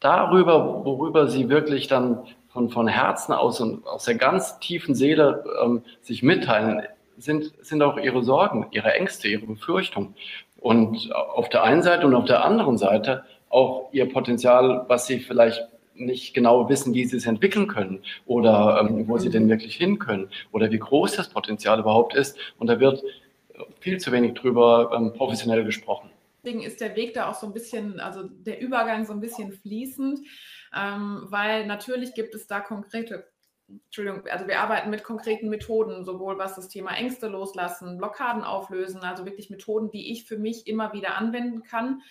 darüber, 0.00 0.84
worüber 0.84 1.28
sie 1.28 1.48
wirklich 1.48 1.86
dann 1.86 2.26
von, 2.48 2.70
von 2.70 2.88
Herzen 2.88 3.32
aus 3.32 3.60
und 3.60 3.86
aus 3.86 4.04
der 4.04 4.16
ganz 4.16 4.58
tiefen 4.58 4.94
Seele 4.94 5.44
ähm, 5.62 5.82
sich 6.00 6.22
mitteilen, 6.22 6.82
sind, 7.18 7.52
sind 7.60 7.82
auch 7.82 7.98
ihre 7.98 8.24
Sorgen, 8.24 8.66
ihre 8.72 8.92
Ängste, 8.94 9.28
ihre 9.28 9.46
Befürchtungen. 9.46 10.14
Und 10.58 11.14
auf 11.14 11.48
der 11.48 11.62
einen 11.62 11.82
Seite 11.82 12.06
und 12.06 12.14
auf 12.14 12.24
der 12.24 12.44
anderen 12.44 12.78
Seite 12.78 13.24
auch 13.56 13.88
ihr 13.92 14.06
Potenzial, 14.12 14.84
was 14.86 15.06
sie 15.06 15.18
vielleicht 15.18 15.66
nicht 15.94 16.34
genau 16.34 16.68
wissen, 16.68 16.92
wie 16.92 17.06
sie 17.06 17.16
es 17.16 17.26
entwickeln 17.26 17.68
können 17.68 18.02
oder 18.26 18.80
ähm, 18.80 19.08
wo 19.08 19.16
sie 19.16 19.30
denn 19.30 19.48
wirklich 19.48 19.76
hin 19.76 19.98
können 19.98 20.28
oder 20.52 20.70
wie 20.70 20.78
groß 20.78 21.16
das 21.16 21.30
Potenzial 21.30 21.80
überhaupt 21.80 22.14
ist. 22.14 22.36
Und 22.58 22.66
da 22.66 22.78
wird 22.80 23.02
viel 23.80 23.98
zu 23.98 24.12
wenig 24.12 24.34
drüber 24.34 24.92
ähm, 24.94 25.14
professionell 25.14 25.64
gesprochen. 25.64 26.10
Deswegen 26.44 26.62
ist 26.62 26.82
der 26.82 26.94
Weg 26.96 27.14
da 27.14 27.30
auch 27.30 27.34
so 27.34 27.46
ein 27.46 27.54
bisschen, 27.54 27.98
also 27.98 28.24
der 28.24 28.60
Übergang 28.60 29.06
so 29.06 29.14
ein 29.14 29.20
bisschen 29.20 29.52
fließend, 29.52 30.20
ähm, 30.76 31.22
weil 31.30 31.66
natürlich 31.66 32.12
gibt 32.12 32.34
es 32.34 32.46
da 32.46 32.60
konkrete 32.60 33.26
Entschuldigung, 33.68 34.22
also 34.30 34.46
wir 34.46 34.60
arbeiten 34.60 34.90
mit 34.90 35.02
konkreten 35.02 35.48
Methoden, 35.48 36.04
sowohl 36.04 36.38
was 36.38 36.54
das 36.54 36.68
Thema 36.68 36.92
Ängste 36.92 37.26
loslassen, 37.26 37.98
Blockaden 37.98 38.44
auflösen, 38.44 39.00
also 39.00 39.24
wirklich 39.24 39.50
Methoden, 39.50 39.90
die 39.90 40.12
ich 40.12 40.24
für 40.24 40.36
mich 40.36 40.68
immer 40.68 40.92
wieder 40.92 41.16
anwenden 41.16 41.64
kann 41.64 42.02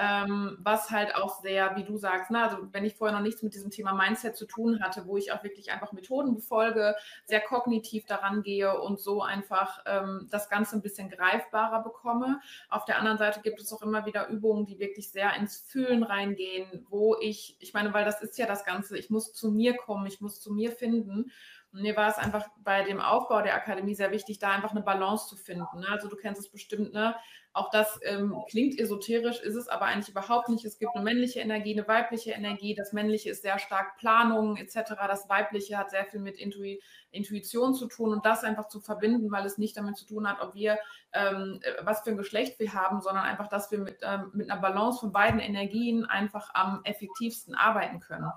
ähm, 0.00 0.56
was 0.60 0.90
halt 0.90 1.14
auch 1.14 1.40
sehr, 1.42 1.76
wie 1.76 1.84
du 1.84 1.98
sagst, 1.98 2.30
ne, 2.30 2.42
also 2.42 2.56
wenn 2.72 2.86
ich 2.86 2.96
vorher 2.96 3.14
noch 3.14 3.22
nichts 3.22 3.42
mit 3.42 3.52
diesem 3.52 3.70
Thema 3.70 3.92
Mindset 3.92 4.34
zu 4.34 4.46
tun 4.46 4.82
hatte, 4.82 5.06
wo 5.06 5.18
ich 5.18 5.30
auch 5.32 5.44
wirklich 5.44 5.70
einfach 5.72 5.92
Methoden 5.92 6.34
befolge, 6.34 6.94
sehr 7.26 7.40
kognitiv 7.40 8.06
daran 8.06 8.42
gehe 8.42 8.80
und 8.80 8.98
so 8.98 9.22
einfach 9.22 9.82
ähm, 9.84 10.26
das 10.30 10.48
Ganze 10.48 10.76
ein 10.76 10.82
bisschen 10.82 11.10
greifbarer 11.10 11.82
bekomme. 11.82 12.40
Auf 12.70 12.86
der 12.86 12.98
anderen 12.98 13.18
Seite 13.18 13.40
gibt 13.42 13.60
es 13.60 13.72
auch 13.72 13.82
immer 13.82 14.06
wieder 14.06 14.28
Übungen, 14.28 14.64
die 14.64 14.78
wirklich 14.78 15.10
sehr 15.10 15.34
ins 15.36 15.58
Fühlen 15.58 16.02
reingehen, 16.02 16.86
wo 16.88 17.16
ich, 17.20 17.56
ich 17.60 17.74
meine, 17.74 17.92
weil 17.92 18.06
das 18.06 18.22
ist 18.22 18.38
ja 18.38 18.46
das 18.46 18.64
Ganze, 18.64 18.96
ich 18.96 19.10
muss 19.10 19.34
zu 19.34 19.50
mir 19.50 19.76
kommen, 19.76 20.06
ich 20.06 20.22
muss 20.22 20.40
zu 20.40 20.52
mir 20.52 20.72
finden. 20.72 21.30
Und 21.72 21.82
mir 21.82 21.96
war 21.96 22.08
es 22.08 22.18
einfach 22.18 22.48
bei 22.64 22.82
dem 22.82 23.00
Aufbau 23.00 23.42
der 23.42 23.54
Akademie 23.54 23.94
sehr 23.94 24.10
wichtig, 24.10 24.38
da 24.38 24.50
einfach 24.50 24.72
eine 24.72 24.82
Balance 24.82 25.28
zu 25.28 25.36
finden. 25.36 25.80
Ne? 25.80 25.86
Also 25.88 26.08
du 26.08 26.16
kennst 26.16 26.40
es 26.40 26.50
bestimmt, 26.50 26.92
ne? 26.92 27.14
Auch 27.52 27.70
das 27.70 27.98
ähm, 28.04 28.36
klingt 28.48 28.78
esoterisch, 28.78 29.40
ist 29.40 29.56
es 29.56 29.66
aber 29.66 29.86
eigentlich 29.86 30.08
überhaupt 30.08 30.48
nicht. 30.48 30.64
Es 30.64 30.78
gibt 30.78 30.94
eine 30.94 31.02
männliche 31.02 31.40
Energie, 31.40 31.72
eine 31.72 31.88
weibliche 31.88 32.30
Energie. 32.30 32.74
Das 32.74 32.92
männliche 32.92 33.30
ist 33.30 33.42
sehr 33.42 33.58
stark 33.58 33.96
Planung 33.96 34.56
etc. 34.56 34.92
Das 35.08 35.28
weibliche 35.28 35.76
hat 35.76 35.90
sehr 35.90 36.04
viel 36.04 36.20
mit 36.20 36.36
Intui 36.38 36.80
Intuition 37.10 37.74
zu 37.74 37.88
tun 37.88 38.12
und 38.12 38.24
das 38.24 38.44
einfach 38.44 38.68
zu 38.68 38.80
verbinden, 38.80 39.32
weil 39.32 39.44
es 39.44 39.58
nicht 39.58 39.76
damit 39.76 39.96
zu 39.96 40.06
tun 40.06 40.28
hat, 40.28 40.40
ob 40.40 40.54
wir 40.54 40.78
ähm, 41.12 41.60
was 41.82 42.02
für 42.02 42.10
ein 42.10 42.16
Geschlecht 42.16 42.60
wir 42.60 42.72
haben, 42.72 43.00
sondern 43.00 43.24
einfach, 43.24 43.48
dass 43.48 43.72
wir 43.72 43.78
mit, 43.78 43.98
ähm, 44.02 44.30
mit 44.32 44.48
einer 44.48 44.60
Balance 44.60 45.00
von 45.00 45.10
beiden 45.10 45.40
Energien 45.40 46.04
einfach 46.04 46.50
am 46.54 46.82
effektivsten 46.84 47.56
arbeiten 47.56 47.98
können. 47.98 48.30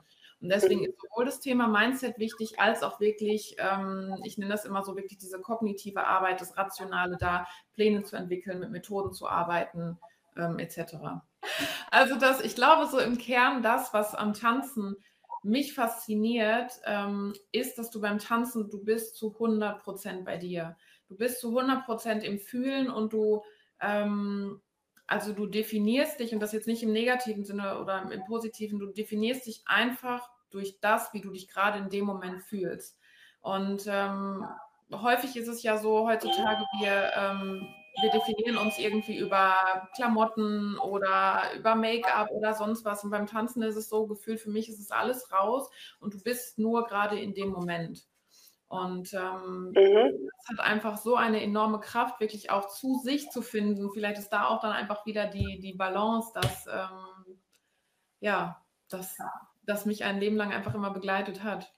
Und 0.43 0.49
deswegen 0.49 0.83
ist 0.83 0.99
sowohl 0.99 1.23
das 1.23 1.39
Thema 1.39 1.69
Mindset 1.69 2.19
wichtig, 2.19 2.59
als 2.59 2.83
auch 2.83 2.99
wirklich, 2.99 3.55
ähm, 3.59 4.19
ich 4.25 4.37
nenne 4.37 4.51
das 4.51 4.65
immer 4.65 4.83
so 4.83 4.97
wirklich 4.97 5.17
diese 5.17 5.39
kognitive 5.39 6.05
Arbeit, 6.05 6.41
das 6.41 6.57
Rationale 6.57 7.15
da, 7.17 7.47
Pläne 7.71 8.03
zu 8.03 8.17
entwickeln, 8.17 8.59
mit 8.59 8.69
Methoden 8.69 9.13
zu 9.13 9.29
arbeiten, 9.29 9.97
ähm, 10.35 10.59
etc. 10.59 10.95
Also 11.91 12.17
das, 12.17 12.41
ich 12.41 12.55
glaube, 12.55 12.87
so 12.87 12.99
im 12.99 13.17
Kern 13.17 13.63
das, 13.63 13.93
was 13.93 14.15
am 14.15 14.33
Tanzen 14.33 14.97
mich 15.43 15.73
fasziniert, 15.73 16.73
ähm, 16.85 17.33
ist, 17.53 17.77
dass 17.77 17.89
du 17.89 18.01
beim 18.01 18.19
Tanzen, 18.19 18.69
du 18.69 18.83
bist 18.83 19.15
zu 19.15 19.31
100 19.31 19.81
Prozent 19.81 20.25
bei 20.25 20.35
dir. 20.35 20.75
Du 21.07 21.15
bist 21.15 21.39
zu 21.39 21.57
100 21.57 21.85
Prozent 21.85 22.21
im 22.25 22.37
Fühlen 22.37 22.89
und 22.89 23.13
du, 23.13 23.43
ähm, 23.79 24.61
also 25.07 25.31
du 25.31 25.45
definierst 25.45 26.19
dich, 26.19 26.33
und 26.33 26.41
das 26.41 26.51
jetzt 26.51 26.67
nicht 26.67 26.83
im 26.83 26.91
negativen 26.91 27.45
Sinne 27.45 27.79
oder 27.79 28.11
im 28.11 28.25
positiven, 28.25 28.77
du 28.79 28.87
definierst 28.87 29.47
dich 29.47 29.61
einfach 29.65 30.32
durch 30.53 30.79
das, 30.79 31.13
wie 31.13 31.21
du 31.21 31.31
dich 31.31 31.47
gerade 31.47 31.79
in 31.79 31.89
dem 31.89 32.05
Moment 32.05 32.41
fühlst. 32.41 32.99
Und 33.41 33.85
ähm, 33.87 34.45
häufig 34.91 35.35
ist 35.35 35.47
es 35.47 35.63
ja 35.63 35.77
so 35.77 36.07
heutzutage, 36.07 36.63
wir, 36.79 37.11
ähm, 37.15 37.67
wir 38.01 38.11
definieren 38.11 38.57
uns 38.57 38.79
irgendwie 38.79 39.17
über 39.17 39.55
Klamotten 39.95 40.77
oder 40.79 41.41
über 41.57 41.75
Make-up 41.75 42.31
oder 42.31 42.53
sonst 42.53 42.85
was. 42.85 43.03
Und 43.03 43.11
beim 43.11 43.27
Tanzen 43.27 43.61
ist 43.63 43.75
es 43.75 43.89
so 43.89 44.07
gefühlt, 44.07 44.39
für 44.39 44.49
mich 44.49 44.69
ist 44.69 44.79
es 44.79 44.91
alles 44.91 45.31
raus 45.31 45.69
und 45.99 46.13
du 46.13 46.21
bist 46.21 46.57
nur 46.57 46.85
gerade 46.85 47.19
in 47.19 47.33
dem 47.33 47.49
Moment. 47.49 48.05
Und 48.67 49.13
ähm, 49.13 49.67
mhm. 49.75 50.29
das 50.37 50.57
hat 50.57 50.65
einfach 50.65 50.97
so 50.97 51.15
eine 51.15 51.43
enorme 51.43 51.79
Kraft, 51.79 52.19
wirklich 52.19 52.49
auch 52.49 52.69
zu 52.69 52.95
sich 53.03 53.29
zu 53.29 53.43
finden. 53.43 53.91
Vielleicht 53.91 54.17
ist 54.17 54.29
da 54.29 54.47
auch 54.47 54.61
dann 54.61 54.71
einfach 54.71 55.05
wieder 55.05 55.27
die, 55.27 55.59
die 55.59 55.73
Balance, 55.73 56.31
dass, 56.33 56.65
ähm, 56.65 57.37
ja, 58.19 58.63
dass 58.89 59.15
das 59.65 59.85
mich 59.85 60.03
ein 60.03 60.19
Leben 60.19 60.35
lang 60.35 60.51
einfach 60.51 60.75
immer 60.75 60.91
begleitet 60.91 61.43
hat. 61.43 61.73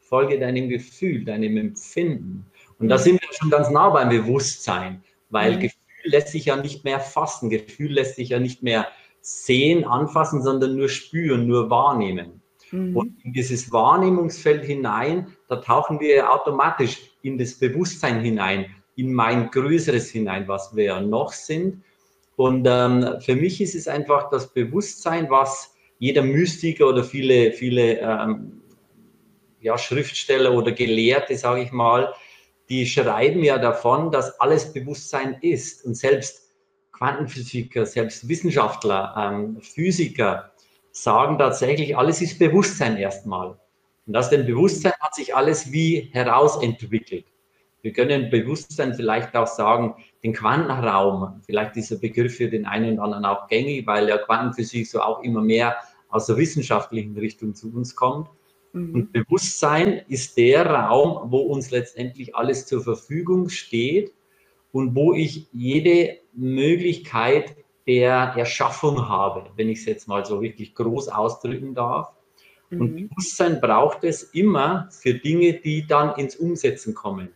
Folge 0.00 0.38
deinem 0.38 0.68
Gefühl, 0.68 1.24
deinem 1.24 1.56
Empfinden. 1.56 2.46
Und 2.78 2.88
da 2.88 2.98
sind 2.98 3.20
wir 3.20 3.28
schon 3.32 3.50
ganz 3.50 3.70
nah 3.70 3.88
beim 3.90 4.08
Bewusstsein, 4.08 5.02
weil 5.30 5.56
mhm. 5.56 5.60
Gefühl 5.60 5.80
lässt 6.04 6.28
sich 6.28 6.44
ja 6.46 6.56
nicht 6.56 6.84
mehr 6.84 7.00
fassen, 7.00 7.50
Gefühl 7.50 7.92
lässt 7.92 8.16
sich 8.16 8.28
ja 8.28 8.38
nicht 8.38 8.62
mehr 8.62 8.86
sehen, 9.20 9.84
anfassen, 9.84 10.42
sondern 10.42 10.76
nur 10.76 10.88
spüren, 10.88 11.48
nur 11.48 11.68
wahrnehmen. 11.70 12.40
Mhm. 12.70 12.96
Und 12.96 13.24
in 13.24 13.32
dieses 13.32 13.72
Wahrnehmungsfeld 13.72 14.64
hinein, 14.64 15.36
da 15.48 15.56
tauchen 15.56 15.98
wir 15.98 16.32
automatisch 16.32 17.10
in 17.22 17.38
das 17.38 17.54
Bewusstsein 17.54 18.20
hinein, 18.20 18.66
in 18.94 19.12
mein 19.12 19.50
Größeres 19.50 20.10
hinein, 20.10 20.46
was 20.46 20.74
wir 20.76 20.84
ja 20.84 21.00
noch 21.00 21.32
sind. 21.32 21.82
Und 22.36 22.66
ähm, 22.68 23.16
für 23.20 23.34
mich 23.34 23.60
ist 23.60 23.74
es 23.74 23.88
einfach 23.88 24.30
das 24.30 24.52
Bewusstsein, 24.52 25.28
was 25.30 25.75
jeder 25.98 26.22
Mystiker 26.22 26.88
oder 26.88 27.04
viele, 27.04 27.52
viele 27.52 28.00
ähm, 28.00 28.62
ja, 29.60 29.78
Schriftsteller 29.78 30.52
oder 30.52 30.72
Gelehrte, 30.72 31.36
sage 31.36 31.62
ich 31.62 31.72
mal, 31.72 32.12
die 32.68 32.86
schreiben 32.86 33.44
ja 33.44 33.58
davon, 33.58 34.10
dass 34.10 34.38
alles 34.40 34.72
Bewusstsein 34.72 35.38
ist. 35.40 35.84
Und 35.84 35.96
selbst 35.96 36.50
Quantenphysiker, 36.92 37.86
selbst 37.86 38.28
Wissenschaftler, 38.28 39.14
ähm, 39.16 39.60
Physiker 39.60 40.52
sagen 40.92 41.38
tatsächlich, 41.38 41.96
alles 41.96 42.22
ist 42.22 42.38
Bewusstsein 42.38 42.96
erstmal. 42.96 43.58
Und 44.06 44.16
aus 44.16 44.30
dem 44.30 44.46
Bewusstsein 44.46 44.94
hat 45.00 45.14
sich 45.14 45.34
alles 45.34 45.70
wie 45.72 46.08
herausentwickelt. 46.12 47.26
Wir 47.82 47.92
können 47.92 48.30
Bewusstsein 48.30 48.94
vielleicht 48.94 49.34
auch 49.36 49.46
sagen, 49.46 49.94
den 50.22 50.32
Quantenraum, 50.32 51.40
vielleicht 51.44 51.76
dieser 51.76 51.98
Begriff 51.98 52.36
für 52.36 52.48
den 52.48 52.66
einen 52.66 52.94
oder 52.94 53.04
anderen 53.04 53.24
auch 53.24 53.46
gängig, 53.48 53.86
weil 53.86 54.08
ja 54.08 54.18
Quantenphysik 54.18 54.86
so 54.88 55.00
auch 55.00 55.22
immer 55.22 55.40
mehr 55.40 55.76
aus 56.08 56.26
der 56.26 56.36
wissenschaftlichen 56.36 57.16
Richtung 57.16 57.54
zu 57.54 57.72
uns 57.72 57.94
kommt. 57.94 58.28
Mhm. 58.72 58.94
Und 58.94 59.12
Bewusstsein 59.12 60.02
ist 60.08 60.36
der 60.36 60.66
Raum, 60.66 61.30
wo 61.30 61.38
uns 61.38 61.70
letztendlich 61.70 62.34
alles 62.34 62.66
zur 62.66 62.82
Verfügung 62.82 63.48
steht 63.48 64.12
und 64.72 64.94
wo 64.94 65.14
ich 65.14 65.46
jede 65.52 66.18
Möglichkeit 66.32 67.56
der 67.86 68.34
Erschaffung 68.36 69.08
habe, 69.08 69.50
wenn 69.56 69.68
ich 69.68 69.78
es 69.78 69.84
jetzt 69.86 70.08
mal 70.08 70.24
so 70.24 70.42
wirklich 70.42 70.74
groß 70.74 71.08
ausdrücken 71.08 71.74
darf. 71.74 72.12
Mhm. 72.70 72.80
Und 72.80 73.08
Bewusstsein 73.08 73.60
braucht 73.60 74.04
es 74.04 74.24
immer 74.24 74.88
für 74.90 75.14
Dinge, 75.14 75.54
die 75.54 75.86
dann 75.86 76.16
ins 76.16 76.36
Umsetzen 76.36 76.94
kommen. 76.94 77.28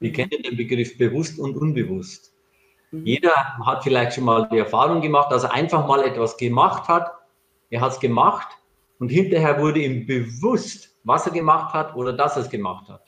Wir 0.00 0.12
kennen 0.12 0.42
den 0.42 0.56
Begriff 0.56 0.96
bewusst 0.98 1.38
und 1.38 1.56
unbewusst. 1.56 2.34
Mhm. 2.90 3.06
Jeder 3.06 3.34
hat 3.64 3.84
vielleicht 3.84 4.14
schon 4.14 4.24
mal 4.24 4.48
die 4.50 4.58
Erfahrung 4.58 5.00
gemacht, 5.00 5.30
dass 5.30 5.44
er 5.44 5.52
einfach 5.52 5.86
mal 5.86 6.02
etwas 6.02 6.36
gemacht 6.36 6.88
hat. 6.88 7.12
Er 7.68 7.82
hat 7.82 7.92
es 7.92 8.00
gemacht 8.00 8.48
und 8.98 9.10
hinterher 9.10 9.60
wurde 9.60 9.80
ihm 9.80 10.06
bewusst, 10.06 10.96
was 11.04 11.26
er 11.26 11.32
gemacht 11.32 11.74
hat 11.74 11.94
oder 11.94 12.12
dass 12.12 12.36
er 12.36 12.42
es 12.42 12.50
gemacht 12.50 12.88
hat. 12.88 13.04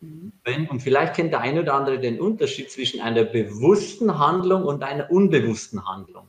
Mhm. 0.00 0.32
Wenn, 0.44 0.68
und 0.68 0.80
vielleicht 0.80 1.14
kennt 1.14 1.32
der 1.32 1.40
eine 1.40 1.62
oder 1.62 1.74
andere 1.74 1.98
den 1.98 2.20
Unterschied 2.20 2.70
zwischen 2.70 3.00
einer 3.00 3.24
bewussten 3.24 4.18
Handlung 4.18 4.64
und 4.64 4.82
einer 4.82 5.10
unbewussten 5.10 5.86
Handlung. 5.86 6.28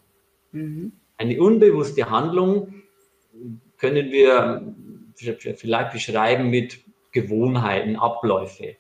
Mhm. 0.52 0.94
Eine 1.18 1.42
unbewusste 1.42 2.10
Handlung 2.10 2.84
können 3.78 4.12
wir 4.12 4.74
vielleicht 5.16 5.92
beschreiben 5.92 6.50
mit 6.50 6.80
Gewohnheiten, 7.12 7.96
Abläufe. 7.96 8.76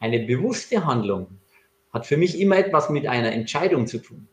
Eine 0.00 0.20
bewusste 0.20 0.84
Handlung 0.84 1.38
hat 1.92 2.06
für 2.06 2.16
mich 2.16 2.40
immer 2.40 2.56
etwas 2.56 2.90
mit 2.90 3.06
einer 3.06 3.32
Entscheidung 3.32 3.86
zu 3.86 3.98
tun. 3.98 4.28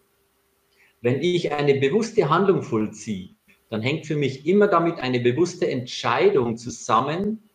Wenn 1.02 1.22
ich 1.22 1.52
eine 1.52 1.76
bewusste 1.76 2.30
Handlung 2.30 2.62
vollziehe, 2.62 3.30
dann 3.70 3.82
hängt 3.82 4.06
für 4.06 4.16
mich 4.16 4.46
immer 4.48 4.68
damit 4.68 5.00
eine 5.00 5.20
bewusste 5.20 5.70
Entscheidung 5.70 6.58
zusammen 6.58 7.50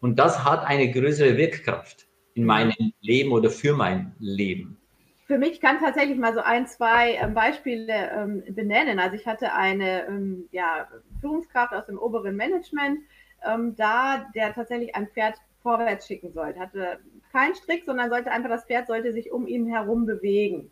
und 0.00 0.18
das 0.18 0.44
hat 0.44 0.64
eine 0.64 0.90
größere 0.90 1.36
Wirkkraft 1.36 2.06
in 2.34 2.44
meinem 2.44 2.92
Leben 3.00 3.32
oder 3.32 3.50
für 3.50 3.74
mein 3.74 4.14
Leben. 4.18 4.76
Für 5.26 5.38
mich 5.38 5.60
kann 5.60 5.78
tatsächlich 5.80 6.18
mal 6.18 6.34
so 6.34 6.40
ein, 6.40 6.66
zwei 6.66 7.14
ähm, 7.14 7.32
Beispiele 7.32 8.10
ähm, 8.10 8.42
benennen. 8.54 8.98
Also 8.98 9.16
ich 9.16 9.26
hatte 9.26 9.54
eine 9.54 10.06
ähm, 10.06 10.48
ja, 10.52 10.88
Führungskraft 11.20 11.72
aus 11.72 11.86
dem 11.86 11.98
oberen 11.98 12.36
Management 12.36 13.00
da, 13.76 14.24
der 14.34 14.54
tatsächlich 14.54 14.94
ein 14.94 15.06
Pferd 15.08 15.34
vorwärts 15.64 16.06
schicken 16.06 16.32
sollte. 16.32 16.60
Hatte 16.60 17.00
keinen 17.32 17.56
Strick, 17.56 17.84
sondern 17.84 18.10
sollte 18.10 18.30
einfach 18.30 18.50
das 18.50 18.66
Pferd 18.66 18.86
sollte 18.86 19.12
sich 19.12 19.32
um 19.32 19.48
ihn 19.48 19.66
herum 19.66 20.06
bewegen. 20.06 20.70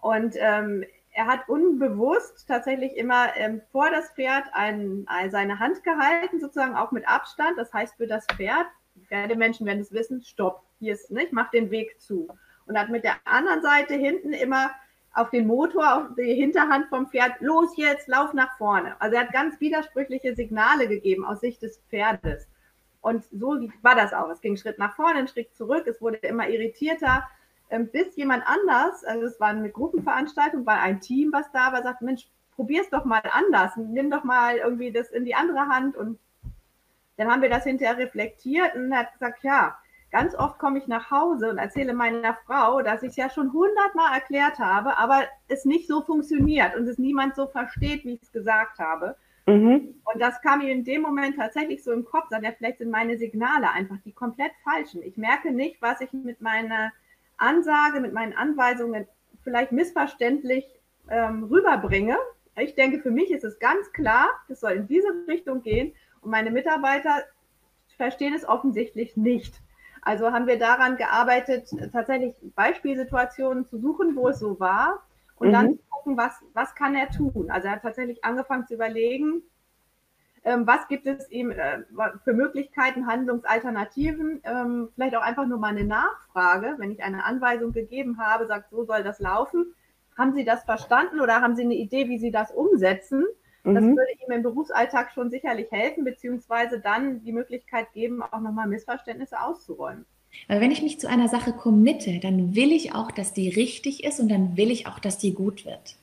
Und 0.00 0.34
ähm, 0.38 0.84
er 1.12 1.26
hat 1.26 1.48
unbewusst 1.48 2.48
tatsächlich 2.48 2.96
immer 2.96 3.36
ähm, 3.36 3.60
vor 3.70 3.90
das 3.90 4.10
Pferd 4.12 4.44
ein, 4.52 5.04
ein, 5.06 5.30
seine 5.30 5.58
Hand 5.58 5.84
gehalten, 5.84 6.40
sozusagen 6.40 6.74
auch 6.74 6.90
mit 6.90 7.06
Abstand. 7.06 7.58
Das 7.58 7.72
heißt 7.72 7.96
für 7.96 8.06
das 8.06 8.26
Pferd, 8.34 8.66
Pferdemenschen 9.06 9.66
werden 9.66 9.80
es 9.80 9.92
wissen, 9.92 10.22
stopp, 10.22 10.62
hier 10.78 10.94
ist 10.94 11.10
nicht, 11.10 11.32
mach 11.32 11.50
den 11.50 11.70
Weg 11.70 12.00
zu. 12.00 12.28
Und 12.66 12.78
hat 12.78 12.88
mit 12.88 13.04
der 13.04 13.16
anderen 13.24 13.62
Seite 13.62 13.94
hinten 13.94 14.32
immer 14.32 14.70
auf 15.12 15.30
den 15.30 15.46
Motor, 15.46 15.96
auf 15.96 16.14
die 16.16 16.34
Hinterhand 16.34 16.88
vom 16.88 17.08
Pferd, 17.08 17.40
los 17.40 17.76
jetzt, 17.76 18.08
lauf 18.08 18.32
nach 18.32 18.56
vorne. 18.56 18.94
Also 19.00 19.16
er 19.16 19.22
hat 19.22 19.32
ganz 19.32 19.60
widersprüchliche 19.60 20.34
Signale 20.34 20.88
gegeben 20.88 21.24
aus 21.24 21.40
Sicht 21.40 21.62
des 21.62 21.82
Pferdes. 21.90 22.48
Und 23.00 23.24
so 23.32 23.58
war 23.82 23.94
das 23.94 24.12
auch. 24.12 24.28
Es 24.28 24.40
ging 24.40 24.56
Schritt 24.56 24.78
nach 24.78 24.94
vorne, 24.94 25.26
Schritt 25.28 25.54
zurück, 25.54 25.86
es 25.86 26.00
wurde 26.00 26.18
immer 26.18 26.48
irritierter, 26.48 27.28
ähm, 27.70 27.88
bis 27.88 28.16
jemand 28.16 28.44
anders, 28.46 29.04
also 29.04 29.26
es 29.26 29.40
war 29.40 29.48
eine 29.48 29.70
Gruppenveranstaltung, 29.70 30.66
war 30.66 30.80
ein 30.80 31.00
Team, 31.00 31.32
was 31.32 31.50
da 31.52 31.72
war, 31.72 31.82
sagt, 31.82 32.02
Mensch, 32.02 32.28
probier's 32.56 32.90
doch 32.90 33.04
mal 33.04 33.22
anders, 33.32 33.72
nimm 33.76 34.10
doch 34.10 34.24
mal 34.24 34.56
irgendwie 34.56 34.92
das 34.92 35.10
in 35.10 35.24
die 35.24 35.34
andere 35.34 35.68
Hand 35.68 35.96
und 35.96 36.18
dann 37.16 37.30
haben 37.30 37.42
wir 37.42 37.50
das 37.50 37.64
hinterher 37.64 37.98
reflektiert 37.98 38.74
und 38.74 38.94
hat 38.94 39.12
gesagt, 39.12 39.42
ja, 39.44 39.78
ganz 40.10 40.34
oft 40.34 40.58
komme 40.58 40.78
ich 40.78 40.86
nach 40.86 41.10
Hause 41.10 41.50
und 41.50 41.58
erzähle 41.58 41.94
meiner 41.94 42.34
Frau, 42.46 42.82
dass 42.82 43.02
ich 43.02 43.10
es 43.10 43.16
ja 43.16 43.30
schon 43.30 43.52
hundertmal 43.52 44.14
erklärt 44.14 44.58
habe, 44.58 44.98
aber 44.98 45.22
es 45.48 45.64
nicht 45.64 45.86
so 45.86 46.02
funktioniert 46.02 46.74
und 46.76 46.88
es 46.88 46.98
niemand 46.98 47.36
so 47.36 47.46
versteht, 47.46 48.04
wie 48.04 48.14
ich 48.14 48.22
es 48.22 48.32
gesagt 48.32 48.78
habe. 48.78 49.16
Mhm. 49.50 49.94
Und 50.04 50.20
das 50.20 50.40
kam 50.42 50.58
mir 50.60 50.70
in 50.70 50.84
dem 50.84 51.02
Moment 51.02 51.36
tatsächlich 51.36 51.82
so 51.82 51.92
im 51.92 52.04
Kopf, 52.04 52.28
sagt 52.30 52.44
er, 52.44 52.52
vielleicht 52.52 52.78
sind 52.78 52.90
meine 52.90 53.18
Signale 53.18 53.70
einfach 53.70 53.96
die 54.04 54.12
komplett 54.12 54.52
falschen. 54.64 55.02
Ich 55.02 55.16
merke 55.16 55.52
nicht, 55.52 55.80
was 55.80 56.00
ich 56.00 56.12
mit 56.12 56.40
meiner 56.40 56.92
Ansage, 57.36 58.00
mit 58.00 58.12
meinen 58.12 58.32
Anweisungen 58.32 59.06
vielleicht 59.42 59.72
missverständlich 59.72 60.64
ähm, 61.08 61.44
rüberbringe. 61.44 62.16
Ich 62.56 62.74
denke, 62.74 63.00
für 63.00 63.10
mich 63.10 63.30
ist 63.30 63.44
es 63.44 63.58
ganz 63.58 63.92
klar, 63.92 64.28
es 64.48 64.60
soll 64.60 64.72
in 64.72 64.86
diese 64.86 65.08
Richtung 65.28 65.62
gehen 65.62 65.92
und 66.20 66.30
meine 66.30 66.50
Mitarbeiter 66.50 67.22
verstehen 67.96 68.34
es 68.34 68.46
offensichtlich 68.46 69.16
nicht. 69.16 69.60
Also 70.02 70.32
haben 70.32 70.46
wir 70.46 70.58
daran 70.58 70.96
gearbeitet, 70.96 71.68
tatsächlich 71.92 72.34
Beispielsituationen 72.54 73.66
zu 73.66 73.78
suchen, 73.78 74.16
wo 74.16 74.28
es 74.28 74.38
so 74.38 74.58
war 74.58 75.02
und 75.36 75.48
mhm. 75.48 75.52
dann 75.52 75.78
gucken, 76.00 76.16
was, 76.16 76.32
was 76.54 76.74
kann 76.74 76.94
er 76.94 77.10
tun. 77.10 77.50
Also 77.50 77.68
er 77.68 77.74
hat 77.74 77.82
tatsächlich 77.82 78.24
angefangen 78.24 78.66
zu 78.66 78.74
überlegen, 78.74 79.42
ähm, 80.42 80.66
was 80.66 80.88
gibt 80.88 81.06
es 81.06 81.30
ihm 81.30 81.50
äh, 81.50 81.80
für 82.24 82.32
Möglichkeiten, 82.32 83.06
Handlungsalternativen, 83.06 84.40
ähm, 84.44 84.88
vielleicht 84.94 85.14
auch 85.16 85.22
einfach 85.22 85.46
nur 85.46 85.58
mal 85.58 85.68
eine 85.68 85.84
Nachfrage, 85.84 86.76
wenn 86.78 86.90
ich 86.90 87.02
eine 87.02 87.24
Anweisung 87.24 87.72
gegeben 87.72 88.18
habe, 88.18 88.46
sagt, 88.46 88.70
so 88.70 88.84
soll 88.84 89.02
das 89.02 89.20
laufen. 89.20 89.74
Haben 90.16 90.32
Sie 90.32 90.44
das 90.44 90.64
verstanden 90.64 91.20
oder 91.20 91.42
haben 91.42 91.56
Sie 91.56 91.62
eine 91.62 91.74
Idee, 91.74 92.08
wie 92.08 92.18
Sie 92.18 92.30
das 92.30 92.50
umsetzen? 92.50 93.26
Das 93.64 93.84
mhm. 93.84 93.96
würde 93.96 94.12
ihm 94.26 94.32
im 94.32 94.42
Berufsalltag 94.42 95.12
schon 95.12 95.30
sicherlich 95.30 95.70
helfen, 95.70 96.04
beziehungsweise 96.04 96.80
dann 96.80 97.20
die 97.20 97.32
Möglichkeit 97.32 97.92
geben, 97.92 98.22
auch 98.22 98.40
nochmal 98.40 98.66
Missverständnisse 98.66 99.38
auszuräumen. 99.38 100.06
Weil 100.48 100.60
wenn 100.60 100.70
ich 100.70 100.82
mich 100.82 100.98
zu 100.98 101.08
einer 101.08 101.28
Sache 101.28 101.52
committe, 101.52 102.18
dann 102.18 102.54
will 102.54 102.72
ich 102.72 102.94
auch, 102.94 103.10
dass 103.10 103.32
die 103.32 103.48
richtig 103.48 104.04
ist 104.04 104.20
und 104.20 104.28
dann 104.28 104.56
will 104.56 104.70
ich 104.70 104.86
auch, 104.86 104.98
dass 104.98 105.18
die 105.18 105.32
gut 105.32 105.64
wird. 105.64 105.96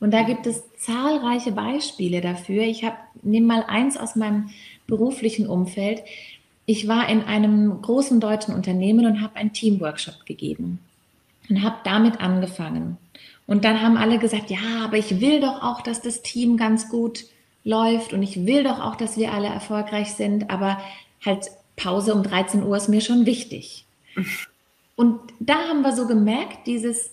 Und 0.00 0.12
da 0.12 0.22
gibt 0.22 0.46
es 0.46 0.62
zahlreiche 0.76 1.52
Beispiele 1.52 2.20
dafür. 2.20 2.62
Ich 2.62 2.84
habe 2.84 2.96
nehme 3.22 3.46
mal 3.46 3.64
eins 3.64 3.96
aus 3.96 4.14
meinem 4.14 4.50
beruflichen 4.86 5.46
Umfeld. 5.46 6.02
Ich 6.66 6.86
war 6.86 7.08
in 7.08 7.22
einem 7.22 7.82
großen 7.82 8.20
deutschen 8.20 8.54
Unternehmen 8.54 9.06
und 9.06 9.20
habe 9.20 9.36
einen 9.36 9.52
Teamworkshop 9.52 10.26
gegeben 10.26 10.78
und 11.48 11.62
habe 11.62 11.76
damit 11.84 12.20
angefangen. 12.20 12.98
Und 13.46 13.64
dann 13.64 13.80
haben 13.82 13.96
alle 13.96 14.18
gesagt, 14.18 14.50
ja, 14.50 14.84
aber 14.84 14.98
ich 14.98 15.20
will 15.20 15.40
doch 15.40 15.62
auch, 15.62 15.80
dass 15.80 16.02
das 16.02 16.22
Team 16.22 16.56
ganz 16.56 16.90
gut 16.90 17.24
läuft 17.64 18.12
und 18.12 18.22
ich 18.22 18.46
will 18.46 18.62
doch 18.62 18.80
auch, 18.80 18.94
dass 18.94 19.16
wir 19.16 19.32
alle 19.32 19.48
erfolgreich 19.48 20.12
sind, 20.12 20.50
aber 20.50 20.78
halt 21.24 21.50
Pause 21.78 22.14
um 22.14 22.22
13 22.22 22.62
Uhr 22.62 22.76
ist 22.76 22.88
mir 22.88 23.00
schon 23.00 23.24
wichtig. 23.24 23.86
Und 24.96 25.20
da 25.40 25.54
haben 25.68 25.82
wir 25.82 25.94
so 25.94 26.06
gemerkt, 26.06 26.66
dieses, 26.66 27.10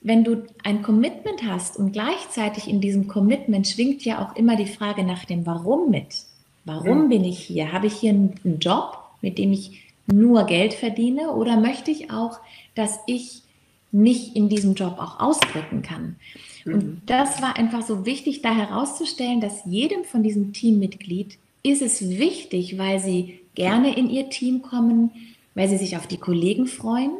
wenn 0.00 0.24
du 0.24 0.44
ein 0.62 0.82
Commitment 0.82 1.42
hast 1.46 1.76
und 1.76 1.92
gleichzeitig 1.92 2.68
in 2.68 2.80
diesem 2.80 3.08
Commitment 3.08 3.66
schwingt 3.66 4.04
ja 4.04 4.24
auch 4.24 4.36
immer 4.36 4.56
die 4.56 4.66
Frage 4.66 5.04
nach 5.04 5.24
dem 5.24 5.44
Warum 5.44 5.90
mit. 5.90 6.24
Warum 6.64 7.08
bin 7.08 7.24
ich 7.24 7.40
hier? 7.40 7.72
Habe 7.72 7.88
ich 7.88 7.94
hier 7.94 8.10
einen 8.10 8.58
Job, 8.60 8.98
mit 9.20 9.36
dem 9.36 9.52
ich 9.52 9.82
nur 10.06 10.44
Geld 10.44 10.74
verdiene 10.74 11.32
oder 11.32 11.58
möchte 11.58 11.90
ich 11.90 12.10
auch, 12.10 12.38
dass 12.74 12.98
ich 13.06 13.42
mich 13.90 14.34
in 14.34 14.48
diesem 14.48 14.74
Job 14.74 14.96
auch 14.98 15.20
ausdrücken 15.20 15.82
kann. 15.82 16.16
Und 16.64 16.74
mhm. 16.74 17.02
das 17.06 17.40
war 17.42 17.56
einfach 17.56 17.82
so 17.82 18.06
wichtig, 18.06 18.42
da 18.42 18.54
herauszustellen, 18.54 19.40
dass 19.40 19.64
jedem 19.66 20.04
von 20.04 20.22
diesem 20.22 20.52
Teammitglied 20.52 21.38
ist 21.62 21.82
es 21.82 22.08
wichtig, 22.08 22.76
weil 22.78 22.98
sie 22.98 23.40
gerne 23.54 23.96
in 23.96 24.10
ihr 24.10 24.30
Team 24.30 24.62
kommen, 24.62 25.10
weil 25.54 25.68
sie 25.68 25.76
sich 25.76 25.96
auf 25.96 26.06
die 26.06 26.18
Kollegen 26.18 26.66
freuen 26.66 27.12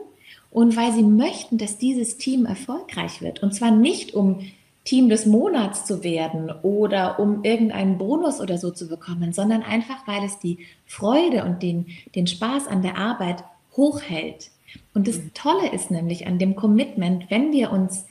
und 0.51 0.77
weil 0.77 0.92
sie 0.92 1.03
möchten, 1.03 1.59
dass 1.59 1.79
dieses 1.79 2.16
Team 2.16 2.47
erfolgreich 2.47 3.20
wird. 3.20 3.42
Und 3.42 3.55
zwar 3.55 3.70
nicht, 3.70 4.14
um 4.14 4.40
Team 4.85 5.09
des 5.09 5.25
Monats 5.25 5.87
zu 5.87 6.05
werden 6.05 6.51
oder 6.62 7.18
um 7.18 7.42
irgendeinen 7.42 7.97
Bonus 7.97 8.40
oder 8.40 8.59
so 8.59 8.70
zu 8.70 8.87
bekommen, 8.87 9.33
sondern 9.33 9.62
einfach, 9.62 10.07
weil 10.07 10.23
es 10.25 10.38
die 10.38 10.59
Freude 10.87 11.44
und 11.44 11.62
den, 11.62 11.87
den 12.14 12.27
Spaß 12.27 12.68
an 12.68 12.83
der 12.83 12.99
Arbeit 12.99 13.42
hochhält. 13.77 14.51
Und 14.92 15.09
das 15.09 15.20
Tolle 15.33 15.73
ist 15.73 15.90
nämlich 15.90 16.27
an 16.27 16.38
dem 16.38 16.55
Commitment, 16.55 17.31
wenn 17.31 17.53
wir 17.53 17.73
uns 17.73 18.07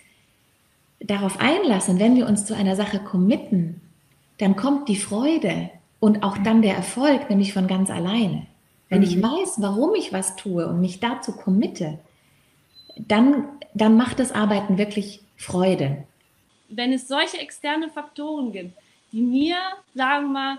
darauf 0.99 1.39
einlassen, 1.39 1.99
wenn 1.99 2.15
wir 2.15 2.27
uns 2.27 2.45
zu 2.45 2.55
einer 2.55 2.75
Sache 2.75 2.99
committen, 2.99 3.81
dann 4.39 4.55
kommt 4.55 4.89
die 4.89 4.95
Freude 4.95 5.69
und 6.03 6.21
auch 6.21 6.37
dann 6.37 6.61
der 6.61 6.75
Erfolg, 6.75 7.29
nämlich 7.29 7.53
von 7.53 7.65
ganz 7.67 7.89
alleine. 7.89 8.45
Wenn 8.89 9.03
ich 9.03 9.15
mhm. 9.15 9.23
weiß, 9.23 9.55
warum 9.61 9.95
ich 9.95 10.11
was 10.11 10.35
tue 10.35 10.67
und 10.67 10.81
mich 10.81 10.99
dazu 10.99 11.31
committe, 11.31 11.97
dann, 12.97 13.47
dann 13.73 13.95
macht 13.95 14.19
das 14.19 14.33
Arbeiten 14.33 14.77
wirklich 14.77 15.21
Freude. 15.37 16.03
Wenn 16.67 16.91
es 16.91 17.07
solche 17.07 17.37
externe 17.37 17.89
Faktoren 17.89 18.51
gibt, 18.51 18.73
die 19.13 19.21
mir, 19.21 19.55
sagen 19.95 20.27
wir 20.27 20.33
mal, 20.33 20.57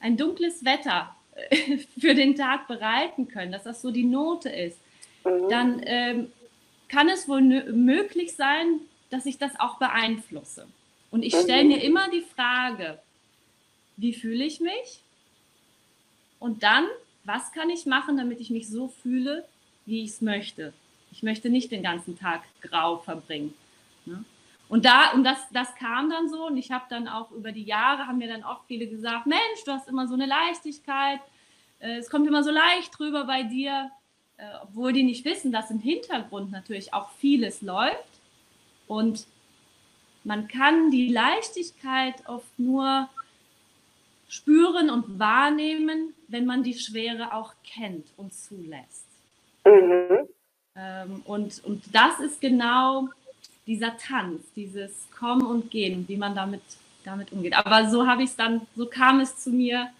ein 0.00 0.16
dunkles 0.16 0.64
Wetter 0.64 1.14
für 2.00 2.14
den 2.14 2.34
Tag 2.34 2.66
bereiten 2.66 3.28
können, 3.28 3.52
dass 3.52 3.64
das 3.64 3.82
so 3.82 3.90
die 3.90 4.04
Note 4.04 4.48
ist, 4.48 4.78
Mhm. 5.26 5.48
dann 5.50 5.82
ähm, 5.84 6.32
kann 6.88 7.08
es 7.08 7.28
wohl 7.28 7.42
möglich 7.42 8.34
sein, 8.34 8.80
dass 9.10 9.26
ich 9.26 9.38
das 9.38 9.58
auch 9.58 9.78
beeinflusse. 9.78 10.66
Und 11.10 11.22
ich 11.22 11.34
stelle 11.34 11.64
mhm. 11.64 11.68
mir 11.68 11.82
immer 11.82 12.08
die 12.10 12.22
Frage, 12.34 12.98
wie 13.96 14.12
fühle 14.12 14.44
ich 14.44 14.60
mich? 14.60 15.00
Und 16.38 16.62
dann, 16.62 16.86
was 17.24 17.52
kann 17.52 17.70
ich 17.70 17.86
machen, 17.86 18.16
damit 18.16 18.40
ich 18.40 18.50
mich 18.50 18.68
so 18.68 18.88
fühle, 18.88 19.46
wie 19.84 20.02
ich 20.02 20.10
es 20.10 20.20
möchte? 20.20 20.72
Ich 21.12 21.22
möchte 21.22 21.48
nicht 21.48 21.70
den 21.70 21.82
ganzen 21.82 22.18
Tag 22.18 22.42
grau 22.60 22.98
verbringen. 22.98 23.54
Ne? 24.04 24.24
Und 24.68 24.84
da, 24.84 25.12
und 25.12 25.24
das, 25.24 25.38
das 25.52 25.74
kam 25.76 26.10
dann 26.10 26.28
so, 26.28 26.46
und 26.46 26.56
ich 26.56 26.72
habe 26.72 26.84
dann 26.90 27.08
auch 27.08 27.30
über 27.30 27.52
die 27.52 27.62
Jahre, 27.62 28.06
haben 28.06 28.18
mir 28.18 28.28
dann 28.28 28.44
oft 28.44 28.66
viele 28.66 28.86
gesagt, 28.86 29.26
Mensch, 29.26 29.64
du 29.64 29.72
hast 29.72 29.88
immer 29.88 30.08
so 30.08 30.14
eine 30.14 30.26
Leichtigkeit, 30.26 31.20
äh, 31.78 31.96
es 31.98 32.10
kommt 32.10 32.26
immer 32.26 32.42
so 32.42 32.50
leicht 32.50 32.98
drüber 32.98 33.24
bei 33.24 33.44
dir 33.44 33.90
äh, 34.38 34.44
obwohl 34.62 34.92
die 34.92 35.02
nicht 35.02 35.24
wissen, 35.24 35.50
dass 35.50 35.70
im 35.70 35.78
Hintergrund 35.78 36.52
natürlich 36.52 36.92
auch 36.92 37.10
vieles 37.12 37.62
läuft. 37.62 38.20
Und 38.86 39.26
man 40.24 40.48
kann 40.48 40.90
die 40.90 41.08
Leichtigkeit 41.08 42.14
oft 42.28 42.58
nur 42.58 43.08
spüren 44.28 44.90
und 44.90 45.18
wahrnehmen, 45.18 46.14
wenn 46.28 46.46
man 46.46 46.62
die 46.62 46.74
Schwere 46.74 47.32
auch 47.32 47.54
kennt 47.64 48.06
und 48.16 48.34
zulässt. 48.34 49.06
Mhm. 49.64 50.28
Ähm, 50.76 51.22
und, 51.24 51.64
und 51.64 51.82
das 51.92 52.20
ist 52.20 52.40
genau 52.40 53.08
dieser 53.66 53.96
Tanz, 53.96 54.42
dieses 54.54 55.08
Kommen 55.10 55.46
und 55.46 55.70
Gehen, 55.70 56.04
wie 56.08 56.16
man 56.16 56.34
damit, 56.34 56.62
damit 57.04 57.32
umgeht. 57.32 57.56
Aber 57.56 57.88
so 57.88 58.06
habe 58.06 58.22
ich 58.22 58.30
es 58.30 58.36
dann, 58.36 58.62
so 58.76 58.86
kam 58.86 59.20
es 59.20 59.36
zu 59.36 59.50
mir 59.50 59.90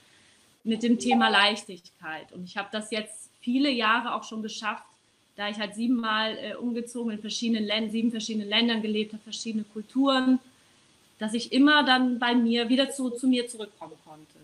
mit 0.65 0.83
dem 0.83 0.99
Thema 0.99 1.29
Leichtigkeit. 1.29 2.33
Und 2.33 2.45
ich 2.45 2.57
habe 2.57 2.69
das 2.73 2.91
jetzt 2.91 3.31
viele 3.41 3.71
Jahre 3.71 4.15
auch 4.15 4.25
schon 4.25 4.43
geschafft, 4.43 4.85
da 5.37 5.49
ich 5.49 5.59
halt 5.59 5.75
siebenmal 5.75 6.37
äh, 6.39 6.55
umgezogen 6.55 7.12
in 7.12 7.21
verschiedenen 7.21 7.65
Ländern, 7.65 7.91
sieben 7.91 8.11
verschiedenen 8.11 8.49
Ländern 8.49 8.83
gelebt 8.83 9.12
habe, 9.12 9.23
verschiedene 9.23 9.65
Kulturen, 9.65 10.39
dass 11.18 11.35
ich 11.35 11.52
immer 11.52 11.85
dann 11.85 12.18
bei 12.18 12.35
mir 12.35 12.68
wieder 12.68 12.90
zu, 12.90 13.11
zu 13.11 13.26
mir 13.26 13.46
zurückkommen 13.48 13.96
konnte. 14.05 14.38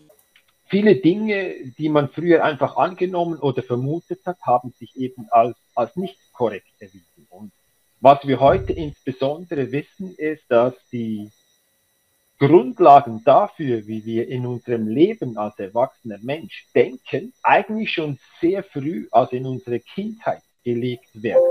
Viele 0.67 0.95
Dinge, 0.95 1.53
die 1.77 1.89
man 1.89 2.09
früher 2.09 2.43
einfach 2.43 2.77
angenommen 2.77 3.37
oder 3.37 3.61
vermutet 3.61 4.21
hat, 4.25 4.39
haben 4.41 4.73
sich 4.79 4.95
eben 4.95 5.27
als, 5.29 5.55
als 5.75 5.95
nicht 5.95 6.17
korrekt 6.33 6.71
erwiesen. 6.79 7.27
Und 7.29 7.51
was 8.01 8.25
wir 8.27 8.39
heute 8.39 8.73
insbesondere 8.73 9.71
wissen, 9.71 10.15
ist, 10.15 10.43
dass 10.49 10.73
die 10.91 11.29
Grundlagen 12.39 13.23
dafür, 13.23 13.85
wie 13.87 14.03
wir 14.03 14.27
in 14.27 14.45
unserem 14.45 14.87
Leben 14.87 15.37
als 15.37 15.57
erwachsener 15.59 16.17
Mensch 16.21 16.65
denken, 16.73 17.33
eigentlich 17.43 17.91
schon 17.91 18.19
sehr 18.41 18.63
früh, 18.63 19.07
also 19.11 19.35
in 19.35 19.45
unserer 19.45 19.79
Kindheit, 19.79 20.41
gelegt 20.63 21.09
werden. 21.13 21.43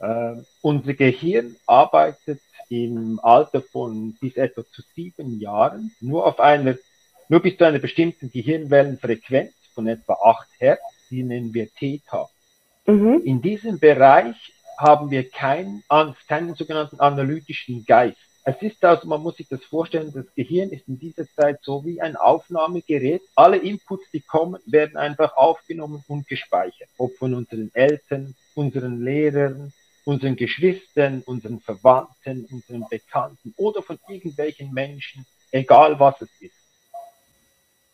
Äh, 0.00 0.42
unser 0.62 0.94
Gehirn 0.94 1.56
arbeitet 1.66 2.40
im 2.68 3.20
Alter 3.22 3.62
von 3.62 4.14
bis 4.20 4.36
etwa 4.36 4.64
zu 4.72 4.82
sieben 4.94 5.40
Jahren 5.40 5.92
nur 6.00 6.26
auf 6.26 6.40
einer, 6.40 6.76
nur 7.28 7.40
bis 7.40 7.56
zu 7.56 7.64
einer 7.64 7.78
bestimmten 7.78 8.30
Gehirnwellenfrequenz 8.30 9.52
von 9.74 9.86
etwa 9.86 10.14
8 10.14 10.48
Hertz, 10.58 10.82
die 11.10 11.22
nennen 11.22 11.52
wir 11.54 11.68
Theta. 11.72 12.28
Mhm. 12.86 13.22
In 13.24 13.42
diesem 13.42 13.78
Bereich 13.78 14.36
haben 14.78 15.10
wir 15.10 15.28
keinen, 15.28 15.82
keinen 16.28 16.54
sogenannten 16.54 17.00
analytischen 17.00 17.84
Geist. 17.84 18.18
Es 18.48 18.62
ist 18.62 18.84
also, 18.84 19.08
man 19.08 19.22
muss 19.22 19.38
sich 19.38 19.48
das 19.48 19.64
vorstellen, 19.64 20.12
das 20.14 20.32
Gehirn 20.36 20.70
ist 20.70 20.86
in 20.86 21.00
dieser 21.00 21.28
Zeit 21.34 21.58
so 21.62 21.84
wie 21.84 22.00
ein 22.00 22.14
Aufnahmegerät. 22.14 23.22
Alle 23.34 23.56
Inputs, 23.56 24.04
die 24.12 24.20
kommen, 24.20 24.60
werden 24.66 24.96
einfach 24.96 25.36
aufgenommen 25.36 26.04
und 26.06 26.28
gespeichert. 26.28 26.88
Ob 26.96 27.16
von 27.16 27.34
unseren 27.34 27.72
Eltern, 27.74 28.36
unseren 28.54 29.02
Lehrern, 29.02 29.72
unseren 30.06 30.36
Geschwistern, 30.36 31.22
unseren 31.26 31.60
Verwandten, 31.60 32.46
unseren 32.52 32.88
Bekannten 32.88 33.52
oder 33.56 33.82
von 33.82 33.98
irgendwelchen 34.08 34.72
Menschen, 34.72 35.26
egal 35.50 35.98
was 35.98 36.22
es 36.22 36.30
ist. 36.40 36.54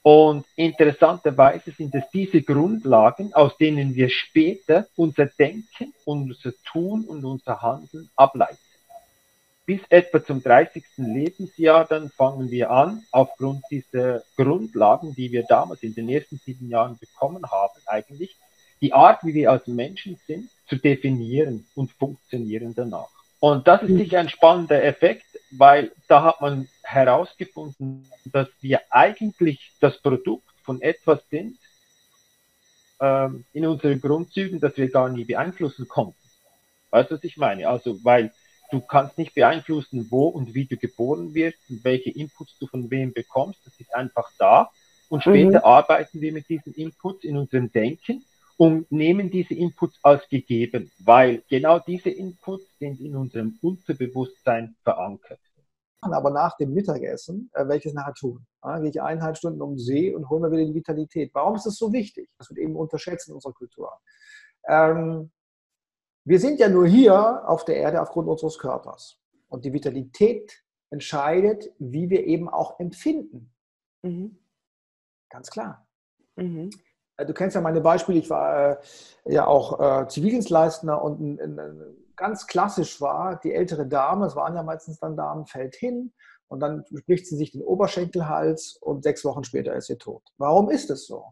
Und 0.02 0.44
interessanterweise 0.56 1.70
sind 1.70 1.94
es 1.94 2.04
diese 2.12 2.42
Grundlagen, 2.42 3.32
aus 3.32 3.56
denen 3.56 3.94
wir 3.94 4.10
später 4.10 4.86
unser 4.96 5.26
Denken, 5.26 5.94
unser 6.04 6.52
Tun 6.64 7.04
und 7.04 7.24
unser 7.24 7.62
Handeln 7.62 8.10
ableiten. 8.16 8.58
Bis 9.64 9.80
etwa 9.88 10.22
zum 10.22 10.42
30. 10.42 10.84
Lebensjahr, 10.96 11.86
dann 11.86 12.10
fangen 12.10 12.50
wir 12.50 12.70
an, 12.70 13.04
aufgrund 13.12 13.62
dieser 13.70 14.22
Grundlagen, 14.36 15.14
die 15.14 15.32
wir 15.32 15.44
damals 15.44 15.82
in 15.84 15.94
den 15.94 16.08
ersten 16.08 16.36
sieben 16.44 16.68
Jahren 16.68 16.98
bekommen 16.98 17.48
haben, 17.50 17.80
eigentlich 17.86 18.36
die 18.82 18.92
Art, 18.92 19.24
wie 19.24 19.32
wir 19.32 19.52
als 19.52 19.66
Menschen 19.68 20.18
sind, 20.26 20.50
zu 20.72 20.78
definieren 20.78 21.66
und 21.74 21.92
funktionieren 21.92 22.74
danach. 22.74 23.10
Und 23.40 23.68
das 23.68 23.82
ist 23.82 23.90
mhm. 23.90 23.98
sicher 23.98 24.20
ein 24.20 24.30
spannender 24.30 24.82
Effekt, 24.82 25.26
weil 25.50 25.92
da 26.08 26.22
hat 26.22 26.40
man 26.40 26.66
herausgefunden, 26.82 28.08
dass 28.24 28.48
wir 28.62 28.80
eigentlich 28.88 29.72
das 29.80 30.00
Produkt 30.00 30.48
von 30.62 30.80
etwas 30.80 31.20
sind, 31.28 31.58
ähm, 33.00 33.44
in 33.52 33.66
unseren 33.66 34.00
Grundzügen, 34.00 34.60
das 34.60 34.78
wir 34.78 34.90
gar 34.90 35.10
nie 35.10 35.24
beeinflussen 35.24 35.88
konnten. 35.88 36.16
Weißt 36.88 37.10
du, 37.10 37.16
was 37.16 37.24
ich 37.24 37.36
meine? 37.36 37.68
Also, 37.68 38.02
weil 38.02 38.32
du 38.70 38.80
kannst 38.80 39.18
nicht 39.18 39.34
beeinflussen, 39.34 40.06
wo 40.08 40.28
und 40.28 40.54
wie 40.54 40.64
du 40.64 40.78
geboren 40.78 41.34
wirst 41.34 41.58
und 41.68 41.84
welche 41.84 42.10
Inputs 42.10 42.56
du 42.58 42.66
von 42.66 42.90
wem 42.90 43.12
bekommst. 43.12 43.60
Das 43.66 43.78
ist 43.78 43.94
einfach 43.94 44.30
da. 44.38 44.70
Und 45.10 45.20
später 45.20 45.58
mhm. 45.58 45.64
arbeiten 45.64 46.22
wir 46.22 46.32
mit 46.32 46.48
diesen 46.48 46.72
Inputs 46.72 47.24
in 47.24 47.36
unserem 47.36 47.70
Denken 47.70 48.24
und 48.62 48.92
nehmen 48.92 49.30
diese 49.30 49.54
Inputs 49.54 49.98
als 50.02 50.28
gegeben, 50.28 50.90
weil 51.04 51.42
genau 51.48 51.80
diese 51.80 52.10
Inputs 52.10 52.64
sind 52.78 53.00
in 53.00 53.16
unserem 53.16 53.58
Unterbewusstsein 53.60 54.76
verankert 54.84 55.40
aber 56.10 56.30
nach 56.30 56.56
dem 56.56 56.74
Mittagessen, 56.74 57.48
äh, 57.54 57.68
welches 57.68 57.94
nachher 57.94 58.14
tun. 58.14 58.44
Ja, 58.64 58.80
gehe 58.80 58.90
ich 58.90 59.00
eineinhalb 59.00 59.36
Stunden 59.36 59.62
um 59.62 59.74
den 59.74 59.78
See 59.78 60.12
und 60.12 60.28
hole 60.28 60.40
mir 60.40 60.50
wieder 60.50 60.64
die 60.64 60.74
Vitalität. 60.74 61.30
Warum 61.32 61.54
ist 61.54 61.66
das 61.66 61.76
so 61.76 61.92
wichtig? 61.92 62.28
Das 62.38 62.50
wird 62.50 62.58
eben 62.58 62.74
unterschätzt 62.74 63.28
in 63.28 63.34
unserer 63.34 63.52
Kultur. 63.52 63.92
Ähm, 64.66 65.30
wir 66.24 66.40
sind 66.40 66.58
ja 66.58 66.68
nur 66.68 66.86
hier 66.86 67.48
auf 67.48 67.64
der 67.64 67.76
Erde 67.76 68.02
aufgrund 68.02 68.28
unseres 68.28 68.58
Körpers. 68.58 69.20
Und 69.48 69.64
die 69.64 69.72
Vitalität 69.72 70.64
entscheidet, 70.90 71.70
wie 71.78 72.10
wir 72.10 72.26
eben 72.26 72.48
auch 72.48 72.80
empfinden. 72.80 73.52
Mhm. 74.02 74.38
Ganz 75.28 75.50
klar. 75.50 75.86
Mhm. 76.34 76.70
Äh, 77.22 77.26
du 77.26 77.34
kennst 77.34 77.54
ja 77.54 77.60
meine 77.60 77.80
Beispiele. 77.80 78.18
Ich 78.18 78.30
war 78.30 78.72
äh, 78.72 78.76
ja 79.26 79.46
auch 79.46 79.80
äh, 79.80 80.08
Zivildienstleistender 80.08 81.02
und 81.02 81.20
ein, 81.20 81.40
ein, 81.40 81.58
ein 81.58 81.96
ganz 82.16 82.46
klassisch 82.46 83.00
war, 83.00 83.40
die 83.42 83.52
ältere 83.52 83.86
Dame, 83.86 84.26
es 84.26 84.36
waren 84.36 84.54
ja 84.54 84.62
meistens 84.62 84.98
dann 84.98 85.16
Damen, 85.16 85.46
fällt 85.46 85.74
hin 85.74 86.12
und 86.48 86.60
dann 86.60 86.84
bricht 87.06 87.26
sie 87.26 87.36
sich 87.36 87.52
den 87.52 87.62
Oberschenkelhals 87.62 88.76
und 88.80 89.02
sechs 89.02 89.24
Wochen 89.24 89.44
später 89.44 89.74
ist 89.74 89.86
sie 89.86 89.96
tot. 89.96 90.22
Warum 90.38 90.70
ist 90.70 90.90
es 90.90 91.06
so? 91.06 91.24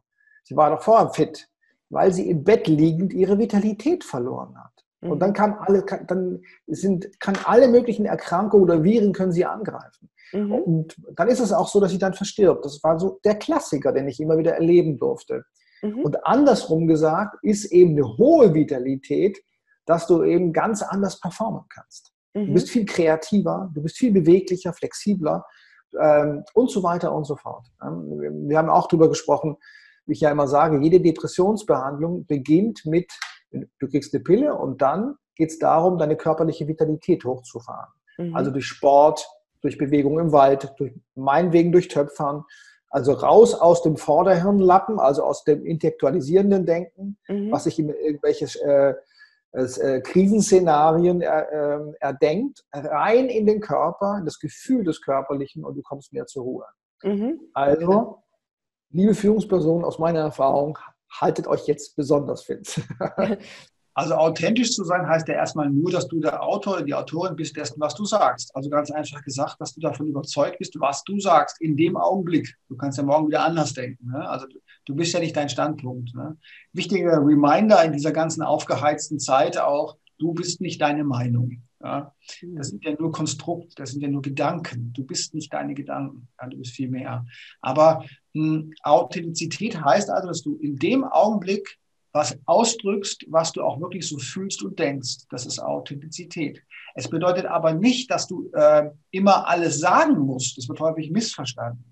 Sie 0.42 0.56
war 0.56 0.70
doch 0.70 0.82
vorher 0.82 1.10
fit, 1.10 1.48
weil 1.90 2.12
sie 2.12 2.28
im 2.28 2.42
Bett 2.42 2.66
liegend 2.66 3.12
ihre 3.12 3.38
Vitalität 3.38 4.02
verloren 4.02 4.56
hat. 4.58 4.72
Und 5.02 5.20
dann 5.20 5.30
mhm. 5.30 5.34
kann 5.34 5.54
alle, 5.54 5.84
dann 6.06 6.42
sind, 6.66 7.20
kann 7.20 7.38
alle 7.44 7.68
möglichen 7.68 8.04
Erkrankungen 8.04 8.64
oder 8.64 8.82
Viren 8.82 9.12
können 9.12 9.32
sie 9.32 9.46
angreifen. 9.46 10.10
Mhm. 10.32 10.52
Und 10.52 10.96
dann 11.16 11.28
ist 11.28 11.40
es 11.40 11.52
auch 11.52 11.68
so, 11.68 11.80
dass 11.80 11.90
sie 11.90 11.98
dann 11.98 12.14
verstirbt. 12.14 12.64
Das 12.64 12.82
war 12.82 12.98
so 12.98 13.18
der 13.24 13.36
Klassiker, 13.36 13.92
den 13.92 14.08
ich 14.08 14.20
immer 14.20 14.36
wieder 14.36 14.54
erleben 14.54 14.98
durfte. 14.98 15.44
Mhm. 15.82 16.04
Und 16.04 16.26
andersrum 16.26 16.86
gesagt 16.86 17.36
ist 17.42 17.66
eben 17.66 17.92
eine 17.92 18.16
hohe 18.16 18.54
Vitalität 18.54 19.38
dass 19.90 20.06
du 20.06 20.22
eben 20.22 20.52
ganz 20.52 20.82
anders 20.82 21.18
performen 21.20 21.64
kannst. 21.68 22.12
Mhm. 22.34 22.46
Du 22.46 22.52
bist 22.54 22.70
viel 22.70 22.84
kreativer, 22.84 23.70
du 23.74 23.82
bist 23.82 23.98
viel 23.98 24.12
beweglicher, 24.12 24.72
flexibler 24.72 25.44
ähm, 26.00 26.44
und 26.54 26.70
so 26.70 26.82
weiter 26.84 27.12
und 27.12 27.24
so 27.24 27.34
fort. 27.34 27.66
Wir 27.80 28.56
haben 28.56 28.70
auch 28.70 28.86
darüber 28.86 29.08
gesprochen, 29.08 29.56
wie 30.06 30.12
ich 30.12 30.20
ja 30.20 30.30
immer 30.30 30.46
sage, 30.46 30.80
jede 30.80 31.00
Depressionsbehandlung 31.00 32.24
beginnt 32.26 32.86
mit, 32.86 33.10
du 33.50 33.88
kriegst 33.88 34.14
eine 34.14 34.22
Pille 34.22 34.54
und 34.54 34.80
dann 34.80 35.16
geht 35.34 35.50
es 35.50 35.58
darum, 35.58 35.98
deine 35.98 36.16
körperliche 36.16 36.68
Vitalität 36.68 37.24
hochzufahren. 37.24 37.92
Mhm. 38.18 38.36
Also 38.36 38.52
durch 38.52 38.66
Sport, 38.66 39.26
durch 39.60 39.76
Bewegung 39.76 40.20
im 40.20 40.30
Wald, 40.30 40.72
durch 40.78 40.92
meinetwegen 41.16 41.72
durch 41.72 41.88
Töpfern, 41.88 42.44
also 42.90 43.12
raus 43.12 43.54
aus 43.54 43.82
dem 43.82 43.96
Vorderhirnlappen, 43.96 44.98
also 44.98 45.22
aus 45.22 45.44
dem 45.44 45.64
intellektualisierenden 45.64 46.66
Denken, 46.66 47.18
mhm. 47.28 47.50
was 47.52 47.64
sich 47.64 47.78
in 47.78 47.88
irgendwelche 47.88 48.46
äh, 48.62 48.94
äh, 49.52 50.00
Krisenszenarien 50.00 51.22
äh, 51.22 51.78
erdenkt, 52.00 52.64
rein 52.72 53.28
in 53.28 53.46
den 53.46 53.60
Körper, 53.60 54.18
in 54.18 54.24
das 54.24 54.38
Gefühl 54.38 54.84
des 54.84 55.00
Körperlichen 55.00 55.64
und 55.64 55.76
du 55.76 55.82
kommst 55.82 56.12
mehr 56.12 56.26
zur 56.26 56.42
Ruhe. 56.42 56.66
Mhm. 57.02 57.40
Also, 57.54 58.22
liebe 58.90 59.14
Führungspersonen, 59.14 59.84
aus 59.84 59.98
meiner 59.98 60.20
Erfahrung, 60.20 60.78
haltet 61.12 61.46
euch 61.46 61.66
jetzt 61.66 61.96
besonders 61.96 62.42
fit. 62.42 62.80
Also 63.94 64.14
authentisch 64.14 64.72
zu 64.72 64.84
sein 64.84 65.06
heißt 65.06 65.26
ja 65.28 65.34
erstmal 65.34 65.68
nur, 65.68 65.90
dass 65.90 66.06
du 66.06 66.20
der 66.20 66.42
Autor 66.42 66.74
oder 66.74 66.84
die 66.84 66.94
Autorin 66.94 67.34
bist 67.34 67.56
dessen, 67.56 67.80
was 67.80 67.94
du 67.94 68.04
sagst. 68.04 68.54
Also 68.54 68.70
ganz 68.70 68.90
einfach 68.90 69.22
gesagt, 69.22 69.60
dass 69.60 69.74
du 69.74 69.80
davon 69.80 70.06
überzeugt 70.06 70.58
bist, 70.58 70.78
was 70.78 71.02
du 71.04 71.18
sagst 71.18 71.60
in 71.60 71.76
dem 71.76 71.96
Augenblick. 71.96 72.56
Du 72.68 72.76
kannst 72.76 72.98
ja 72.98 73.04
morgen 73.04 73.26
wieder 73.28 73.44
anders 73.44 73.74
denken. 73.74 74.10
Ne? 74.10 74.28
Also 74.28 74.46
du 74.86 74.94
bist 74.94 75.12
ja 75.12 75.20
nicht 75.20 75.36
dein 75.36 75.48
Standpunkt. 75.48 76.14
Ne? 76.14 76.36
Wichtiger 76.72 77.18
Reminder 77.18 77.84
in 77.84 77.92
dieser 77.92 78.12
ganzen 78.12 78.42
aufgeheizten 78.42 79.18
Zeit 79.18 79.58
auch, 79.58 79.96
du 80.18 80.34
bist 80.34 80.60
nicht 80.60 80.80
deine 80.80 81.02
Meinung. 81.02 81.62
Ja? 81.82 82.14
Das 82.54 82.68
sind 82.68 82.84
ja 82.84 82.94
nur 82.98 83.10
Konstrukt, 83.10 83.78
das 83.78 83.90
sind 83.90 84.02
ja 84.02 84.08
nur 84.08 84.22
Gedanken. 84.22 84.92
Du 84.92 85.04
bist 85.04 85.34
nicht 85.34 85.52
deine 85.52 85.74
Gedanken, 85.74 86.28
ja, 86.40 86.46
du 86.46 86.58
bist 86.58 86.72
viel 86.72 86.88
mehr. 86.88 87.26
Aber 87.60 88.04
mh, 88.34 88.44
hm, 88.44 88.72
Authentizität 88.82 89.82
heißt 89.82 90.10
also, 90.10 90.28
dass 90.28 90.42
du 90.42 90.56
in 90.56 90.76
dem 90.76 91.04
Augenblick 91.04 91.79
was 92.12 92.36
ausdrückst, 92.46 93.26
was 93.28 93.52
du 93.52 93.62
auch 93.62 93.80
wirklich 93.80 94.08
so 94.08 94.18
fühlst 94.18 94.62
und 94.62 94.78
denkst. 94.78 95.26
Das 95.30 95.46
ist 95.46 95.60
Authentizität. 95.60 96.62
Es 96.94 97.08
bedeutet 97.08 97.46
aber 97.46 97.72
nicht, 97.72 98.10
dass 98.10 98.26
du 98.26 98.50
äh, 98.52 98.90
immer 99.10 99.46
alles 99.48 99.78
sagen 99.78 100.18
musst. 100.18 100.58
Das 100.58 100.68
wird 100.68 100.80
häufig 100.80 101.10
missverstanden. 101.10 101.84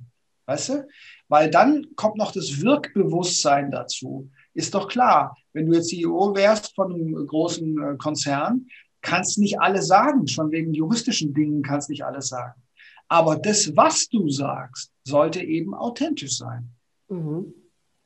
Weißt 0.46 0.70
du? 0.70 0.88
Weil 1.28 1.50
dann 1.50 1.86
kommt 1.94 2.16
noch 2.16 2.32
das 2.32 2.62
Wirkbewusstsein 2.62 3.70
dazu. 3.70 4.30
Ist 4.54 4.74
doch 4.74 4.88
klar, 4.88 5.36
wenn 5.52 5.66
du 5.66 5.74
jetzt 5.74 5.90
CEO 5.90 6.34
wärst 6.34 6.74
von 6.74 6.92
einem 6.92 7.26
großen 7.26 7.82
äh, 7.82 7.96
Konzern, 7.96 8.66
kannst 9.02 9.38
nicht 9.38 9.60
alles 9.60 9.86
sagen. 9.86 10.26
Schon 10.26 10.50
wegen 10.50 10.74
juristischen 10.74 11.34
Dingen 11.34 11.62
kannst 11.62 11.90
nicht 11.90 12.04
alles 12.04 12.28
sagen. 12.28 12.60
Aber 13.08 13.36
das, 13.36 13.76
was 13.76 14.08
du 14.08 14.28
sagst, 14.28 14.90
sollte 15.04 15.40
eben 15.42 15.74
authentisch 15.74 16.36
sein. 16.36 16.70
Mhm. 17.08 17.54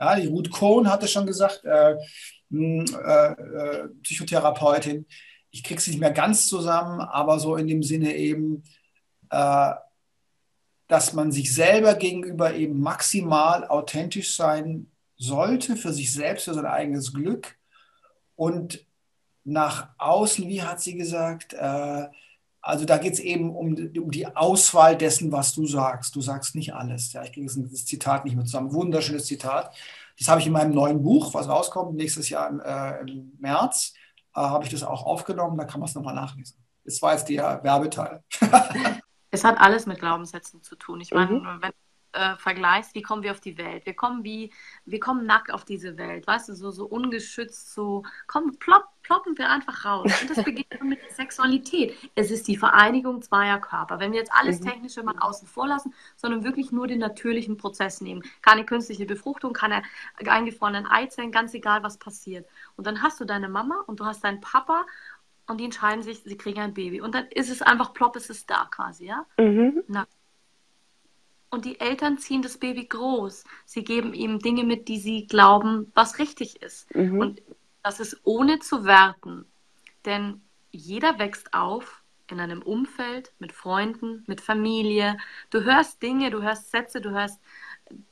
Ja, 0.03 0.17
die 0.17 0.27
Ruth 0.27 0.51
Cohn 0.51 0.91
hatte 0.91 1.07
schon 1.07 1.27
gesagt, 1.27 1.65
äh, 1.65 1.95
hm, 2.51 2.85
äh, 3.05 3.33
äh, 3.33 3.89
Psychotherapeutin, 4.03 5.07
ich 5.53 5.63
kriege 5.63 5.79
es 5.79 5.87
nicht 5.87 6.01
mehr 6.01 6.11
ganz 6.11 6.49
zusammen, 6.49 7.01
aber 7.01 7.39
so 7.39 7.55
in 7.55 7.69
dem 7.69 7.85
Sinne 7.85 8.17
eben, 8.17 8.65
äh, 9.31 9.71
dass 10.89 11.13
man 11.13 11.31
sich 11.31 11.55
selber 11.55 11.95
gegenüber 11.95 12.53
eben 12.53 12.81
maximal 12.81 13.65
authentisch 13.69 14.35
sein 14.35 14.91
sollte, 15.17 15.77
für 15.77 15.93
sich 15.93 16.13
selbst, 16.13 16.47
für 16.47 16.55
sein 16.55 16.67
eigenes 16.67 17.15
Glück. 17.15 17.57
Und 18.35 18.85
nach 19.45 19.91
außen, 19.99 20.49
wie 20.49 20.63
hat 20.63 20.81
sie 20.81 20.97
gesagt, 20.97 21.55
äh, 21.55 22.09
also 22.63 22.85
da 22.85 22.99
geht 22.99 23.15
es 23.15 23.19
eben 23.19 23.55
um, 23.55 23.75
um, 23.75 24.11
die 24.11 24.27
Auswahl 24.37 24.97
dessen, 24.97 25.33
was 25.33 25.53
du 25.53 25.67
sagst. 25.67 26.15
Du 26.15 26.21
sagst 26.21 26.55
nicht 26.55 26.75
alles. 26.75 27.13
Ja, 27.13 27.25
ich 27.25 27.33
kriege 27.33 27.47
das 27.47 27.85
Zitat 27.85 28.25
nicht 28.25 28.37
mehr 28.37 28.45
zusammen. 28.45 28.73
Wunderschönes 28.73 29.27
Zitat. 29.27 29.75
Das 30.17 30.29
habe 30.29 30.41
ich 30.41 30.47
in 30.47 30.53
meinem 30.53 30.73
neuen 30.73 31.03
Buch, 31.03 31.35
was 31.35 31.49
rauskommt 31.49 31.95
nächstes 31.95 32.29
Jahr 32.29 32.49
im, 32.49 32.61
äh, 32.61 33.01
im 33.01 33.37
März, 33.41 33.95
äh, 34.37 34.41
habe 34.41 34.65
ich 34.65 34.71
das 34.71 34.85
auch 34.85 35.05
aufgenommen. 35.05 35.59
Da 35.59 35.65
kann 35.65 35.81
man 35.81 35.89
es 35.89 35.95
nochmal 35.97 36.15
nachlesen. 36.15 36.57
Das 36.85 37.03
war 37.03 37.13
jetzt 37.13 37.29
der 37.29 37.63
Werbeteil. 37.65 38.23
es 39.33 39.43
hat 39.43 39.61
alles 39.61 39.87
mit 39.87 39.99
Glaubenssätzen 39.99 40.63
zu 40.63 40.77
tun. 40.77 41.01
Ich 41.01 41.13
meine, 41.13 41.33
mhm. 41.33 41.63
wenn 41.63 41.73
äh, 42.13 42.37
vergleichst, 42.37 42.95
wie 42.95 43.03
kommen 43.03 43.23
wir 43.23 43.33
auf 43.33 43.41
die 43.41 43.59
Welt? 43.59 43.87
Wir 43.87 43.95
kommen 43.95 44.23
wie, 44.23 44.53
wir 44.85 45.01
kommen 45.01 45.27
nackt 45.27 45.53
auf 45.53 45.65
diese 45.65 45.97
Welt, 45.97 46.27
weißt 46.27 46.51
du, 46.51 46.55
so, 46.55 46.71
so 46.71 46.85
ungeschützt, 46.85 47.73
so, 47.73 48.03
komm, 48.27 48.59
plopp, 48.59 48.85
ploppen 49.03 49.37
wir 49.37 49.51
einfach 49.51 49.85
raus. 49.85 50.11
Und 50.21 50.31
das 50.31 50.45
beginnt 50.45 50.83
mit 50.83 51.03
der 51.03 51.11
Sexualität. 51.11 51.97
Es 52.15 52.31
ist 52.31 52.49
die 52.49 52.57
Vereinigung 52.57 53.23
zweier 53.23 53.59
Körper. 53.59 53.99
Wenn 53.99 54.13
wir 54.13 54.19
jetzt 54.19 54.33
alles 54.33 54.61
mhm. 54.61 54.67
Technische 54.67 55.03
mal 55.03 55.17
außen 55.19 55.47
vor 55.47 55.67
lassen, 55.67 55.95
sondern 56.17 56.45
wirklich 56.45 56.73
nur 56.73 56.87
den 56.87 56.99
natürlichen 56.99 57.57
Prozess 57.57 58.01
nehmen. 58.01 58.23
Keine 58.43 58.65
künstliche 58.65 59.07
Befruchtung, 59.07 59.53
keine 59.53 59.83
eingefrorenen 60.25 60.87
Eizellen, 60.87 61.33
ganz 61.33 61.55
egal, 61.55 61.83
was 61.83 61.99
passiert. 61.99 62.49
Und 62.77 62.87
dann 62.87 63.03
hast 63.03 63.21
du 63.21 63.25
deine 63.25 63.49
Mama 63.49 63.83
und 63.87 64.01
du 64.01 64.07
hast 64.07 64.25
deinen 64.25 64.41
Papa 64.41 64.87
und 65.47 65.59
die 65.59 65.65
entscheiden 65.65 66.03
sich, 66.03 66.23
sie 66.25 66.37
kriegen 66.37 66.61
ein 66.61 66.75
Baby. 66.75 67.01
Und 67.01 67.15
dann 67.15 67.27
ist 67.29 67.51
es 67.51 67.63
einfach 67.63 67.93
plopp, 67.93 68.17
ist 68.17 68.31
es 68.31 68.47
da 68.47 68.69
quasi, 68.71 69.07
ja? 69.07 69.27
Mhm. 69.37 69.83
Na, 69.89 70.07
und 71.53 71.67
die 71.67 71.79
Eltern 71.81 72.17
ziehen 72.17 72.41
das 72.41 72.57
Baby 72.57 72.87
groß. 72.87 73.45
Sie 73.67 73.85
geben 73.85 74.15
ihm 74.15 74.39
Dinge 74.39 74.65
mit, 74.65 74.89
die 74.89 74.99
sie 74.99 75.27
glauben, 75.27 75.93
was 75.95 76.19
richtig 76.19 76.63
ist. 76.63 76.93
Mhm. 76.95 77.19
Und 77.19 77.43
das 77.83 78.01
ist 78.01 78.21
ohne 78.25 78.59
zu 78.59 78.85
werten. 78.85 79.45
Denn 80.05 80.43
jeder 80.71 81.19
wächst 81.19 81.53
auf 81.55 82.03
in 82.29 82.41
einem 82.41 82.63
Umfeld 82.63 83.33
mit 83.39 83.53
Freunden, 83.53 84.25
mit 84.27 84.41
Familie. 84.41 85.19
Du 85.51 85.63
hörst 85.65 86.03
Dinge, 86.03 86.31
du 86.31 86.43
hörst 86.43 86.71
Sätze, 86.71 87.01
du 87.01 87.11
hörst 87.11 87.41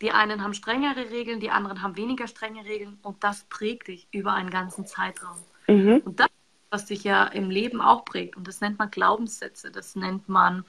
die 0.01 0.11
einen 0.11 0.43
haben 0.43 0.55
strengere 0.55 1.11
Regeln, 1.11 1.41
die 1.41 1.51
anderen 1.51 1.83
haben 1.83 1.97
weniger 1.97 2.27
strenge 2.27 2.65
Regeln 2.65 2.99
und 3.03 3.23
das 3.25 3.45
prägt 3.45 3.89
dich 3.89 4.09
über 4.11 4.35
einen 4.35 4.51
ganzen 4.51 4.87
Zeitraum. 4.87 5.39
Mhm. 5.69 6.03
Und 6.05 6.21
das, 6.21 6.29
was 6.71 6.87
dich 6.87 7.05
ja 7.05 7.25
im 7.25 7.51
Leben 7.51 7.81
auch 7.81 8.05
prägt, 8.05 8.37
und 8.37 8.47
das 8.47 8.61
nennt 8.61 8.79
man 8.79 8.91
Glaubenssätze, 8.91 9.71
das 9.71 9.97
nennt 9.97 10.29
man 10.29 10.65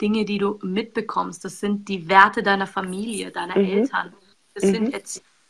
Dinge, 0.00 0.24
die 0.24 0.38
du 0.38 0.58
mitbekommst, 0.62 1.44
das 1.44 1.60
sind 1.60 1.88
die 1.88 2.08
Werte 2.08 2.42
deiner 2.42 2.66
Familie, 2.66 3.30
deiner 3.30 3.56
Mhm. 3.56 3.64
Eltern, 3.66 4.14
das 4.54 4.64
Mhm. 4.64 4.68
sind 4.72 4.94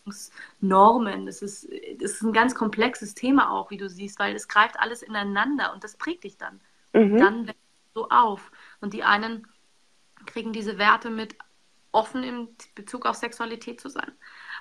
Erziehungsnormen, 0.06 1.26
das 1.26 1.42
ist, 1.42 1.68
das 2.00 2.12
ist 2.12 2.22
ein 2.22 2.32
ganz 2.32 2.54
komplexes 2.54 3.14
Thema 3.14 3.50
auch, 3.50 3.70
wie 3.70 3.76
du 3.76 3.88
siehst, 3.88 4.18
weil 4.18 4.34
es 4.34 4.48
greift 4.48 4.78
alles 4.78 5.02
ineinander 5.02 5.72
und 5.72 5.84
das 5.84 5.96
prägt 5.96 6.24
dich 6.24 6.36
dann. 6.38 6.60
Mhm. 6.92 7.18
Dann 7.18 7.46
wächst 7.46 7.60
du 7.94 8.00
so 8.02 8.08
auf. 8.08 8.50
Und 8.80 8.92
die 8.94 9.04
einen 9.04 9.46
kriegen 10.26 10.52
diese 10.52 10.78
Werte 10.78 11.10
mit, 11.10 11.36
offen 11.92 12.22
in 12.24 12.48
Bezug 12.74 13.06
auf 13.06 13.16
Sexualität 13.16 13.80
zu 13.80 13.88
sein. 13.88 14.12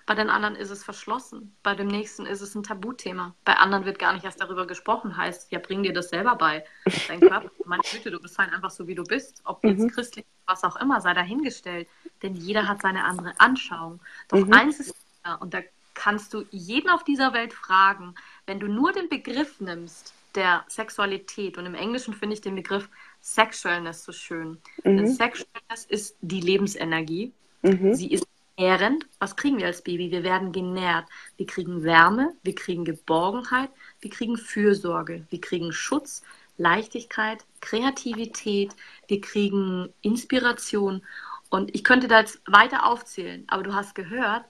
Bei 0.05 0.15
den 0.15 0.29
anderen 0.29 0.55
ist 0.55 0.69
es 0.69 0.83
verschlossen. 0.85 1.57
Bei 1.63 1.75
dem 1.75 1.87
nächsten 1.87 2.25
ist 2.25 2.39
es 2.41 2.55
ein 2.55 2.63
Tabuthema. 2.63 3.35
Bei 3.43 3.55
anderen 3.57 3.83
wird 3.83 3.99
gar 3.99 4.13
nicht 4.13 4.23
erst 4.23 4.39
darüber 4.39 4.65
gesprochen. 4.65 5.17
Heißt, 5.17 5.51
ja, 5.51 5.59
bring 5.59 5.83
dir 5.83 5.91
das 5.91 6.09
selber 6.09 6.35
bei. 6.35 6.63
Dein 7.07 7.19
Körper, 7.19 7.51
meine 7.65 7.83
Güte, 7.91 8.11
du 8.11 8.21
bist 8.21 8.37
halt 8.37 8.53
einfach 8.53 8.69
so, 8.71 8.87
wie 8.87 8.95
du 8.95 9.03
bist. 9.03 9.41
Ob 9.43 9.65
jetzt 9.65 9.79
Mhm. 9.81 9.89
christlich, 9.89 10.25
was 10.45 10.63
auch 10.63 10.77
immer, 10.77 11.01
sei 11.01 11.13
dahingestellt. 11.13 11.89
Denn 12.23 12.35
jeder 12.35 12.67
hat 12.69 12.81
seine 12.81 13.03
andere 13.03 13.33
Anschauung. 13.39 13.99
Doch 14.29 14.37
Mhm. 14.37 14.53
eins 14.53 14.79
ist 14.79 14.95
und 15.33 15.53
da 15.53 15.59
kannst 15.93 16.33
du 16.33 16.45
jeden 16.51 16.89
auf 16.89 17.03
dieser 17.03 17.33
Welt 17.33 17.53
fragen, 17.53 18.15
wenn 18.45 18.59
du 18.59 18.67
nur 18.67 18.91
den 18.91 19.09
Begriff 19.09 19.59
nimmst 19.59 20.13
der 20.35 20.65
Sexualität, 20.67 21.57
und 21.57 21.65
im 21.65 21.75
Englischen 21.75 22.13
finde 22.13 22.33
ich 22.35 22.41
den 22.41 22.55
Begriff 22.55 22.89
Sexualness 23.21 24.03
so 24.03 24.11
schön. 24.11 24.57
Denn 24.83 24.95
Mhm. 24.97 25.07
Sexualness 25.07 25.85
ist 25.87 26.17
die 26.21 26.41
Lebensenergie. 26.41 27.31
Mhm. 27.61 27.93
Sie 27.93 28.11
ist 28.11 28.27
nährend. 28.57 29.07
Was 29.19 29.35
kriegen 29.35 29.57
wir 29.57 29.65
als 29.67 29.81
Baby? 29.81 30.11
Wir 30.11 30.23
werden 30.23 30.51
genährt. 30.51 31.05
Wir 31.37 31.45
kriegen 31.45 31.83
Wärme, 31.83 32.33
wir 32.43 32.53
kriegen 32.53 32.85
Geborgenheit, 32.85 33.71
wir 34.01 34.11
kriegen 34.11 34.37
Fürsorge, 34.37 35.25
wir 35.29 35.41
kriegen 35.41 35.71
Schutz, 35.71 36.21
Leichtigkeit, 36.57 37.43
Kreativität, 37.61 38.75
wir 39.07 39.21
kriegen 39.21 39.93
Inspiration. 40.01 41.01
Und 41.49 41.73
ich 41.73 41.83
könnte 41.83 42.07
da 42.07 42.19
jetzt 42.19 42.41
weiter 42.45 42.85
aufzählen, 42.85 43.43
aber 43.47 43.63
du 43.63 43.73
hast 43.73 43.95
gehört, 43.95 44.45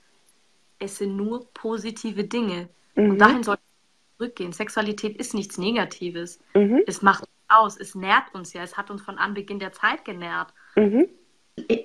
es 0.80 0.98
sind 0.98 1.16
nur 1.16 1.48
positive 1.54 2.24
Dinge. 2.24 2.70
Mhm. 2.96 3.12
Und 3.12 3.20
dahin 3.20 3.44
sollten 3.44 3.64
wir 3.64 4.18
zurückgehen. 4.18 4.54
Sexualität 4.54 5.18
ist 5.18 5.34
nichts 5.34 5.58
Negatives. 5.58 6.40
Mhm. 6.54 6.82
Es 6.88 7.02
macht 7.02 7.22
uns 7.22 7.30
aus, 7.48 7.78
es 7.78 7.96
nährt 7.96 8.34
uns 8.34 8.54
ja, 8.54 8.64
es 8.64 8.78
hat 8.78 8.90
uns 8.90 9.02
von 9.02 9.18
Anbeginn 9.18 9.60
der 9.60 9.72
Zeit 9.72 10.06
genährt. 10.06 10.54
Mhm. 10.76 11.08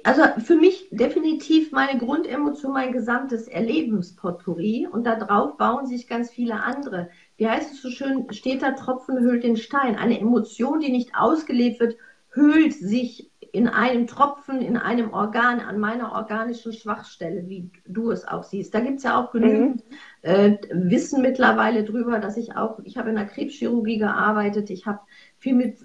Also 0.03 0.23
für 0.45 0.57
mich 0.57 0.89
definitiv 0.91 1.71
meine 1.71 1.97
Grundemotion, 1.99 2.73
mein 2.73 2.91
gesamtes 2.91 3.47
Erlebenspotpourri 3.47 4.89
und 4.91 5.05
darauf 5.05 5.57
bauen 5.59 5.87
sich 5.87 6.09
ganz 6.09 6.31
viele 6.31 6.55
andere. 6.55 7.09
Wie 7.37 7.49
heißt 7.49 7.73
es 7.73 7.81
so 7.81 7.89
schön, 7.89 8.27
steter 8.33 8.75
Tropfen 8.75 9.21
höhlt 9.21 9.45
den 9.45 9.57
Stein. 9.57 9.95
Eine 9.95 10.19
Emotion, 10.19 10.81
die 10.81 10.91
nicht 10.91 11.15
ausgelebt 11.15 11.79
wird, 11.79 11.97
höhlt 12.31 12.75
sich 12.75 13.31
in 13.53 13.69
einem 13.69 14.07
Tropfen, 14.07 14.61
in 14.63 14.77
einem 14.77 15.13
Organ, 15.13 15.61
an 15.61 15.79
meiner 15.79 16.13
organischen 16.13 16.73
Schwachstelle, 16.73 17.49
wie 17.49 17.71
du 17.87 18.11
es 18.11 18.27
auch 18.27 18.45
siehst. 18.45 18.75
Da 18.75 18.81
gibt 18.81 18.99
es 18.99 19.05
ja 19.05 19.21
auch 19.21 19.33
genügend 19.33 19.85
äh, 20.23 20.57
Wissen 20.73 21.23
mittlerweile 21.23 21.85
drüber, 21.85 22.19
dass 22.21 22.37
ich 22.37 22.57
auch, 22.57 22.79
ich 22.85 22.97
habe 22.99 23.11
in 23.11 23.17
der 23.17 23.27
Krebschirurgie 23.27 23.99
gearbeitet, 23.99 24.71
ich 24.71 24.87
habe 24.87 25.01
viel 25.39 25.55
mit 25.55 25.79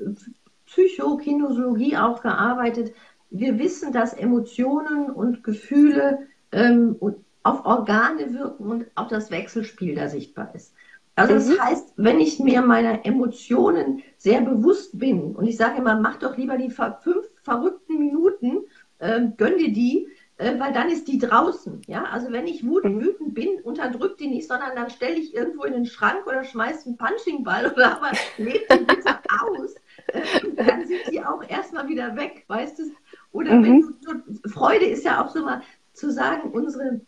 Psychokinesiologie 0.66 1.98
auch 1.98 2.22
gearbeitet. 2.22 2.94
Wir 3.30 3.60
wissen, 3.60 3.92
dass 3.92 4.14
Emotionen 4.14 5.10
und 5.10 5.44
Gefühle 5.44 6.28
ähm, 6.52 6.98
auf 7.44 7.66
Organe 7.66 8.34
wirken 8.34 8.66
und 8.66 8.86
auch 8.96 9.08
das 9.08 9.30
Wechselspiel 9.32 9.96
da 9.96 10.08
sichtbar 10.08 10.54
ist. 10.56 10.74
Also 11.16 11.34
das 11.36 11.48
Mhm. 11.50 11.62
heißt, 11.62 11.94
wenn 11.98 12.20
ich 12.20 12.40
mir 12.40 12.62
meiner 12.62 13.06
Emotionen 13.06 14.02
sehr 14.18 14.42
bewusst 14.42 14.98
bin 15.00 15.36
und 15.36 15.46
ich 15.46 15.56
sage 15.58 15.78
immer, 15.78 16.00
mach 16.00 16.18
doch 16.18 16.36
lieber 16.38 16.58
die 16.58 16.70
fünf 16.72 17.26
verrückten 17.46 17.98
Minuten, 18.00 18.60
ähm, 19.00 19.34
gönn 19.38 19.58
dir 19.58 19.72
die, 19.72 20.08
äh, 20.38 20.60
weil 20.60 20.74
dann 20.74 20.90
ist 20.90 21.08
die 21.08 21.18
draußen. 21.20 21.82
Ja, 21.88 22.06
also 22.06 22.32
wenn 22.32 22.48
ich 22.48 22.64
wütend, 22.66 23.00
wütend 23.02 23.34
bin, 23.34 23.62
unterdrück 23.64 24.18
die 24.18 24.28
nicht, 24.28 24.48
sondern 24.48 24.76
dann 24.76 24.90
stelle 24.90 25.16
ich 25.16 25.34
irgendwo 25.34 25.64
in 25.64 25.74
den 25.74 25.86
Schrank 25.86 26.28
oder 26.28 26.44
schmeiß 26.44 26.86
einen 26.86 26.98
Punchingball 26.98 27.72
oder 27.76 27.98
aber 27.98 28.12
lebe 28.38 28.66
die 28.74 28.86
bitte 28.86 29.20
aus. 29.42 29.76
Äh, 30.08 30.28
dann 30.56 30.86
sind 30.88 31.08
die 31.08 31.22
auch 31.24 31.42
erstmal 31.48 31.88
wieder 31.88 32.16
weg, 32.18 32.44
weißt 32.48 32.80
du? 32.80 32.84
Oder 33.32 33.62
wenn 33.62 33.78
Mhm. 33.78 34.00
du, 34.04 34.14
du, 34.14 34.50
Freude 34.50 34.86
ist 34.86 35.06
ja 35.06 35.24
auch 35.24 35.30
so 35.30 35.44
mal 35.44 35.62
zu 35.94 36.12
sagen, 36.12 36.52
unsere 36.52 37.02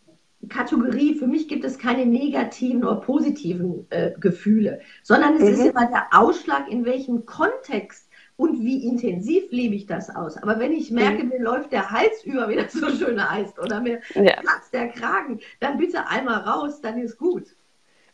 Kategorie, 0.48 1.16
für 1.16 1.26
mich 1.26 1.48
gibt 1.48 1.64
es 1.64 1.78
keine 1.78 2.06
negativen 2.06 2.84
oder 2.84 3.00
positiven 3.00 3.86
äh, 3.90 4.12
Gefühle, 4.18 4.80
sondern 5.02 5.34
es 5.36 5.48
ist 5.48 5.64
Mhm. 5.64 5.70
immer 5.70 5.86
der 5.86 6.08
Ausschlag, 6.12 6.68
in 6.70 6.84
welchem 6.84 7.26
Kontext 7.26 8.07
und 8.38 8.60
wie 8.60 8.86
intensiv 8.86 9.50
lebe 9.50 9.74
ich 9.74 9.86
das 9.86 10.14
aus. 10.14 10.36
Aber 10.36 10.60
wenn 10.60 10.72
ich 10.72 10.92
merke, 10.92 11.24
mir 11.24 11.40
läuft 11.42 11.72
der 11.72 11.90
Hals 11.90 12.22
über, 12.24 12.48
wie 12.48 12.54
das 12.54 12.72
so 12.72 12.88
schön 12.88 13.20
heißt, 13.30 13.58
oder 13.58 13.80
mir 13.80 14.00
Ja. 14.14 14.40
platzt 14.40 14.72
der 14.72 14.88
Kragen, 14.88 15.40
dann 15.58 15.76
bitte 15.76 16.06
einmal 16.06 16.42
raus, 16.42 16.80
dann 16.80 16.98
ist 16.98 17.18
gut. 17.18 17.56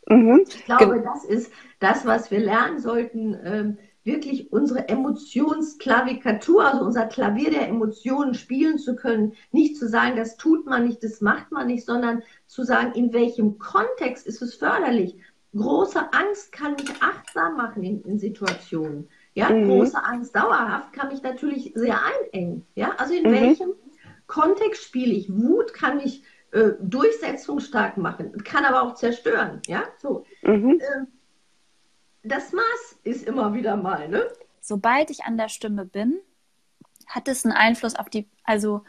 Mhm. 0.09 0.43
Ich 0.47 0.65
glaube, 0.65 1.01
das 1.01 1.25
ist 1.25 1.51
das, 1.79 2.07
was 2.07 2.31
wir 2.31 2.39
lernen 2.39 2.79
sollten, 2.79 3.37
ähm, 3.43 3.77
wirklich 4.03 4.51
unsere 4.51 4.89
Emotionsklaviatur, 4.89 6.65
also 6.65 6.83
unser 6.83 7.05
Klavier 7.05 7.51
der 7.51 7.67
Emotionen 7.67 8.33
spielen 8.33 8.79
zu 8.79 8.95
können. 8.95 9.33
Nicht 9.51 9.77
zu 9.77 9.87
sagen, 9.87 10.15
das 10.15 10.37
tut 10.37 10.65
man 10.65 10.87
nicht, 10.87 11.03
das 11.03 11.21
macht 11.21 11.51
man 11.51 11.67
nicht, 11.67 11.85
sondern 11.85 12.23
zu 12.47 12.63
sagen, 12.63 12.93
in 12.93 13.13
welchem 13.13 13.59
Kontext 13.59 14.25
ist 14.25 14.41
es 14.41 14.55
förderlich. 14.55 15.17
Große 15.55 15.99
Angst 16.13 16.51
kann 16.51 16.73
mich 16.73 16.89
achtsam 16.99 17.57
machen 17.57 17.83
in, 17.83 18.01
in 18.01 18.17
Situationen. 18.17 19.07
Ja, 19.35 19.49
Mhm. 19.49 19.65
große 19.67 20.01
Angst 20.03 20.35
dauerhaft 20.35 20.93
kann 20.93 21.09
mich 21.09 21.21
natürlich 21.21 21.71
sehr 21.75 21.99
einengen. 22.03 22.65
Ja, 22.75 22.91
also 22.97 23.13
in 23.13 23.23
Mhm. 23.29 23.31
welchem 23.31 23.69
Kontext 24.27 24.83
spiele 24.83 25.13
ich? 25.13 25.29
Wut 25.29 25.73
kann 25.73 25.97
mich 25.97 26.23
äh, 26.51 26.71
durchsetzungsstark 26.81 27.97
machen, 27.97 28.31
kann 28.45 28.63
aber 28.63 28.81
auch 28.83 28.95
zerstören. 28.95 29.61
Ja, 29.67 29.83
so. 30.01 30.25
Mhm. 30.41 30.79
Ähm, 30.95 31.07
das 32.23 32.53
Maß 32.53 32.99
ist 33.03 33.27
immer 33.27 33.53
wieder 33.53 33.75
mal, 33.75 34.07
ne? 34.07 34.25
Sobald 34.61 35.09
ich 35.09 35.25
an 35.25 35.37
der 35.37 35.49
Stimme 35.49 35.85
bin, 35.85 36.17
hat 37.07 37.27
es 37.27 37.43
einen 37.45 37.53
Einfluss 37.53 37.95
auf 37.95 38.09
die, 38.09 38.25
also 38.45 38.81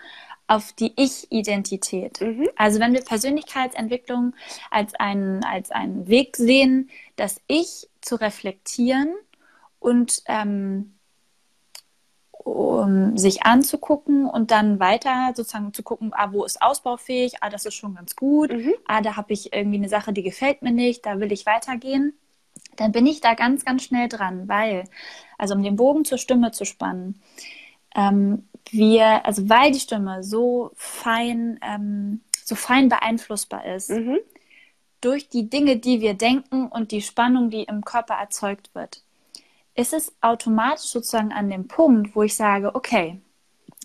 auf 0.46 0.72
die 0.74 0.92
Ich-Identität. 0.96 2.20
Mhm. 2.20 2.48
Also 2.56 2.78
wenn 2.78 2.92
wir 2.92 3.02
Persönlichkeitsentwicklung 3.02 4.34
als 4.70 4.94
einen, 4.94 5.44
als 5.44 5.72
einen 5.72 6.06
Weg 6.06 6.36
sehen, 6.36 6.88
das 7.16 7.40
Ich 7.48 7.88
zu 8.00 8.14
reflektieren 8.14 9.08
und 9.78 10.22
ähm, 10.26 10.92
um 12.32 13.16
sich 13.16 13.42
anzugucken 13.42 14.26
und 14.26 14.50
dann 14.52 14.78
weiter 14.78 15.32
sozusagen 15.34 15.72
zu 15.74 15.82
gucken, 15.82 16.12
ah, 16.14 16.32
wo 16.32 16.44
ist 16.44 16.62
ausbaufähig, 16.62 17.42
ah, 17.42 17.50
das 17.50 17.66
ist 17.66 17.74
schon 17.74 17.94
ganz 17.96 18.14
gut, 18.14 18.52
Mhm. 18.52 18.74
ah, 18.86 19.00
da 19.00 19.16
habe 19.16 19.32
ich 19.32 19.52
irgendwie 19.52 19.78
eine 19.78 19.88
Sache, 19.88 20.12
die 20.12 20.22
gefällt 20.22 20.62
mir 20.62 20.70
nicht, 20.72 21.04
da 21.06 21.18
will 21.18 21.32
ich 21.32 21.44
weitergehen, 21.46 22.12
dann 22.76 22.92
bin 22.92 23.06
ich 23.06 23.20
da 23.20 23.34
ganz, 23.34 23.64
ganz 23.64 23.82
schnell 23.82 24.08
dran, 24.08 24.48
weil, 24.48 24.84
also 25.38 25.54
um 25.54 25.62
den 25.62 25.76
Bogen 25.76 26.04
zur 26.04 26.18
Stimme 26.18 26.52
zu 26.52 26.64
spannen, 26.64 27.20
ähm, 27.96 28.48
wir, 28.70 29.26
also 29.26 29.48
weil 29.48 29.72
die 29.72 29.80
Stimme 29.80 30.22
so 30.22 30.70
fein, 30.76 31.58
ähm, 31.62 32.20
so 32.44 32.54
fein 32.54 32.88
beeinflussbar 32.88 33.64
ist, 33.66 33.90
Mhm. 33.90 34.18
durch 35.00 35.28
die 35.28 35.48
Dinge, 35.50 35.78
die 35.78 36.00
wir 36.00 36.14
denken 36.14 36.66
und 36.68 36.92
die 36.92 37.02
Spannung, 37.02 37.50
die 37.50 37.64
im 37.64 37.84
Körper 37.84 38.14
erzeugt 38.14 38.74
wird, 38.74 39.02
ist 39.76 39.92
es 39.92 40.12
automatisch 40.20 40.86
sozusagen 40.86 41.32
an 41.32 41.50
dem 41.50 41.68
Punkt, 41.68 42.16
wo 42.16 42.22
ich 42.22 42.34
sage, 42.34 42.74
okay, 42.74 43.20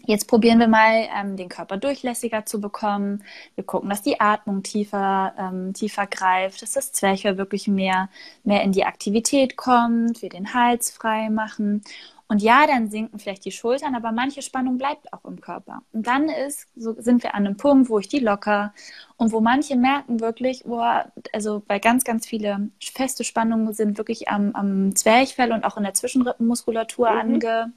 jetzt 0.06 0.28
probieren 0.28 0.60
wir 0.60 0.68
mal, 0.68 1.08
ähm, 1.16 1.38
den 1.38 1.50
Körper 1.50 1.78
durchlässiger 1.78 2.46
zu 2.46 2.62
bekommen. 2.62 3.24
Wir 3.56 3.64
gucken, 3.66 3.90
dass 3.90 4.02
die 4.02 4.20
Atmung 4.20 4.64
tiefer, 4.64 5.34
ähm, 5.38 5.74
tiefer 5.74 6.08
greift, 6.08 6.62
dass 6.62 6.72
das 6.74 6.92
Zwerchfell 6.94 7.38
wirklich 7.38 7.68
mehr, 7.68 8.10
mehr 8.44 8.64
in 8.64 8.72
die 8.72 8.86
Aktivität 8.86 9.58
kommt, 9.58 10.22
wir 10.22 10.30
den 10.30 10.54
Hals 10.54 10.92
frei 10.92 11.30
machen. 11.30 11.84
Und 12.32 12.42
ja, 12.42 12.66
dann 12.66 12.90
sinken 12.90 13.20
vielleicht 13.20 13.44
die 13.44 13.52
Schultern, 13.52 13.94
aber 13.94 14.14
manche 14.14 14.42
Spannung 14.42 14.78
bleibt 14.78 15.12
auch 15.12 15.26
im 15.26 15.42
Körper. 15.42 15.82
Und 15.92 16.08
dann 16.08 16.30
ist, 16.30 16.70
so 16.78 16.96
sind 16.98 17.24
wir 17.24 17.36
an 17.36 17.46
einem 17.46 17.58
Punkt, 17.58 17.90
wo 17.90 18.00
ich 18.00 18.08
die 18.08 18.20
locker 18.20 18.74
und 19.18 19.34
wo 19.34 19.42
manche 19.42 19.76
merken 19.76 20.22
wirklich, 20.22 20.64
boah, 20.64 21.12
also 21.34 21.62
weil 21.68 21.82
ganz, 21.82 22.06
ganz 22.06 22.26
viele 22.26 22.70
feste 22.80 23.26
Spannungen 23.26 23.74
sind 23.74 23.98
wirklich 23.98 24.30
am, 24.30 24.54
am 24.56 24.96
Zwerchfell 24.96 25.52
und 25.52 25.66
auch 25.66 25.76
in 25.76 25.84
der 25.84 25.94
Zwischenrippenmuskulatur 25.94 27.12
Mhm. 27.12 27.20
ange, 27.20 27.74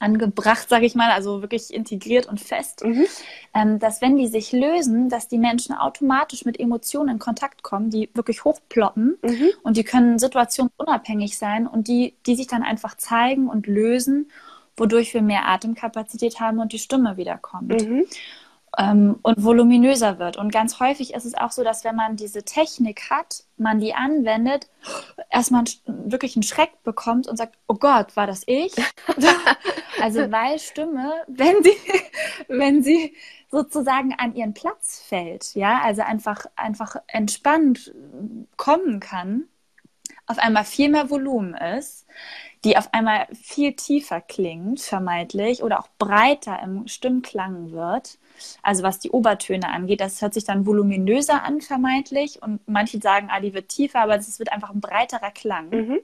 angebracht, 0.00 0.68
sage 0.68 0.86
ich 0.86 0.94
mal, 0.94 1.10
also 1.10 1.40
wirklich 1.42 1.72
integriert 1.72 2.26
und 2.26 2.40
fest, 2.40 2.84
Mhm. 2.84 3.06
ähm, 3.54 3.78
dass 3.78 4.00
wenn 4.00 4.16
die 4.16 4.28
sich 4.28 4.52
lösen, 4.52 5.08
dass 5.08 5.28
die 5.28 5.38
Menschen 5.38 5.74
automatisch 5.74 6.44
mit 6.44 6.58
Emotionen 6.58 7.08
in 7.10 7.18
Kontakt 7.18 7.62
kommen, 7.62 7.90
die 7.90 8.10
wirklich 8.14 8.44
hochploppen 8.44 9.16
Mhm. 9.22 9.48
und 9.62 9.76
die 9.76 9.84
können 9.84 10.18
situationsunabhängig 10.18 11.38
sein 11.38 11.66
und 11.66 11.88
die, 11.88 12.14
die 12.26 12.36
sich 12.36 12.46
dann 12.46 12.62
einfach 12.62 12.96
zeigen 12.96 13.48
und 13.48 13.66
lösen, 13.66 14.30
wodurch 14.76 15.14
wir 15.14 15.22
mehr 15.22 15.46
Atemkapazität 15.48 16.40
haben 16.40 16.58
und 16.58 16.72
die 16.72 16.78
Stimme 16.80 17.16
wiederkommt. 17.16 17.70
Mhm. 17.88 18.04
Ähm, 18.78 19.18
und 19.22 19.42
voluminöser 19.42 20.18
wird. 20.18 20.36
Und 20.36 20.52
ganz 20.52 20.80
häufig 20.80 21.14
ist 21.14 21.24
es 21.24 21.34
auch 21.34 21.50
so, 21.50 21.62
dass 21.64 21.84
wenn 21.84 21.96
man 21.96 22.16
diese 22.16 22.42
Technik 22.42 23.10
hat, 23.10 23.44
man 23.56 23.78
die 23.80 23.94
anwendet, 23.94 24.68
erstmal 25.30 25.64
wirklich 25.86 26.36
einen 26.36 26.42
Schreck 26.42 26.82
bekommt 26.82 27.26
und 27.28 27.36
sagt, 27.36 27.56
oh 27.68 27.74
Gott, 27.74 28.16
war 28.16 28.26
das 28.26 28.42
ich? 28.46 28.74
also 30.02 30.30
weil 30.30 30.58
Stimme, 30.58 31.12
wenn 31.26 31.62
sie, 31.62 31.76
wenn 32.48 32.82
sie 32.82 33.14
sozusagen 33.50 34.14
an 34.14 34.34
ihren 34.34 34.54
Platz 34.54 35.02
fällt, 35.06 35.54
ja, 35.54 35.80
also 35.82 36.02
einfach, 36.02 36.46
einfach 36.56 36.96
entspannt 37.06 37.94
kommen 38.56 39.00
kann, 39.00 39.44
auf 40.26 40.38
einmal 40.38 40.64
viel 40.64 40.88
mehr 40.88 41.10
Volumen 41.10 41.54
ist, 41.54 42.06
die 42.64 42.78
auf 42.78 42.92
einmal 42.94 43.26
viel 43.34 43.74
tiefer 43.74 44.20
klingt, 44.20 44.80
vermeintlich, 44.80 45.62
oder 45.62 45.80
auch 45.80 45.88
breiter 45.98 46.60
im 46.62 46.88
Stimmklang 46.88 47.72
wird. 47.72 48.18
Also 48.62 48.82
was 48.82 48.98
die 48.98 49.10
Obertöne 49.10 49.68
angeht, 49.68 50.00
das 50.00 50.22
hört 50.22 50.34
sich 50.34 50.44
dann 50.44 50.66
voluminöser 50.66 51.42
an, 51.44 51.60
vermeintlich. 51.60 52.42
Und 52.42 52.66
manche 52.66 52.98
sagen, 53.00 53.28
ah, 53.30 53.40
die 53.40 53.54
wird 53.54 53.68
tiefer, 53.68 54.00
aber 54.00 54.16
es 54.16 54.38
wird 54.38 54.52
einfach 54.52 54.70
ein 54.70 54.80
breiterer 54.80 55.30
Klang. 55.30 55.68
Mhm. 55.70 56.00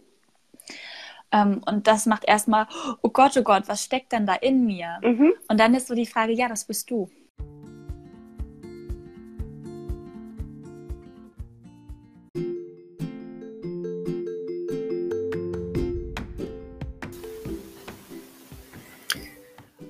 Ähm, 1.33 1.63
und 1.67 1.87
das 1.87 2.07
macht 2.07 2.25
erstmal, 2.27 2.67
oh 3.03 3.11
Gott, 3.11 3.37
oh 3.37 3.43
Gott, 3.43 3.65
was 3.67 3.85
steckt 3.85 4.13
denn 4.13 4.27
da 4.27 4.35
in 4.35 4.67
mir? 4.67 4.99
Mhm. 5.03 5.33
Und 5.49 5.61
dann 5.61 5.75
ist 5.75 5.87
so 5.87 5.95
die 5.95 6.07
Frage, 6.07 6.33
ja, 6.33 6.49
das 6.49 6.65
bist 6.65 6.91
du. 6.91 7.11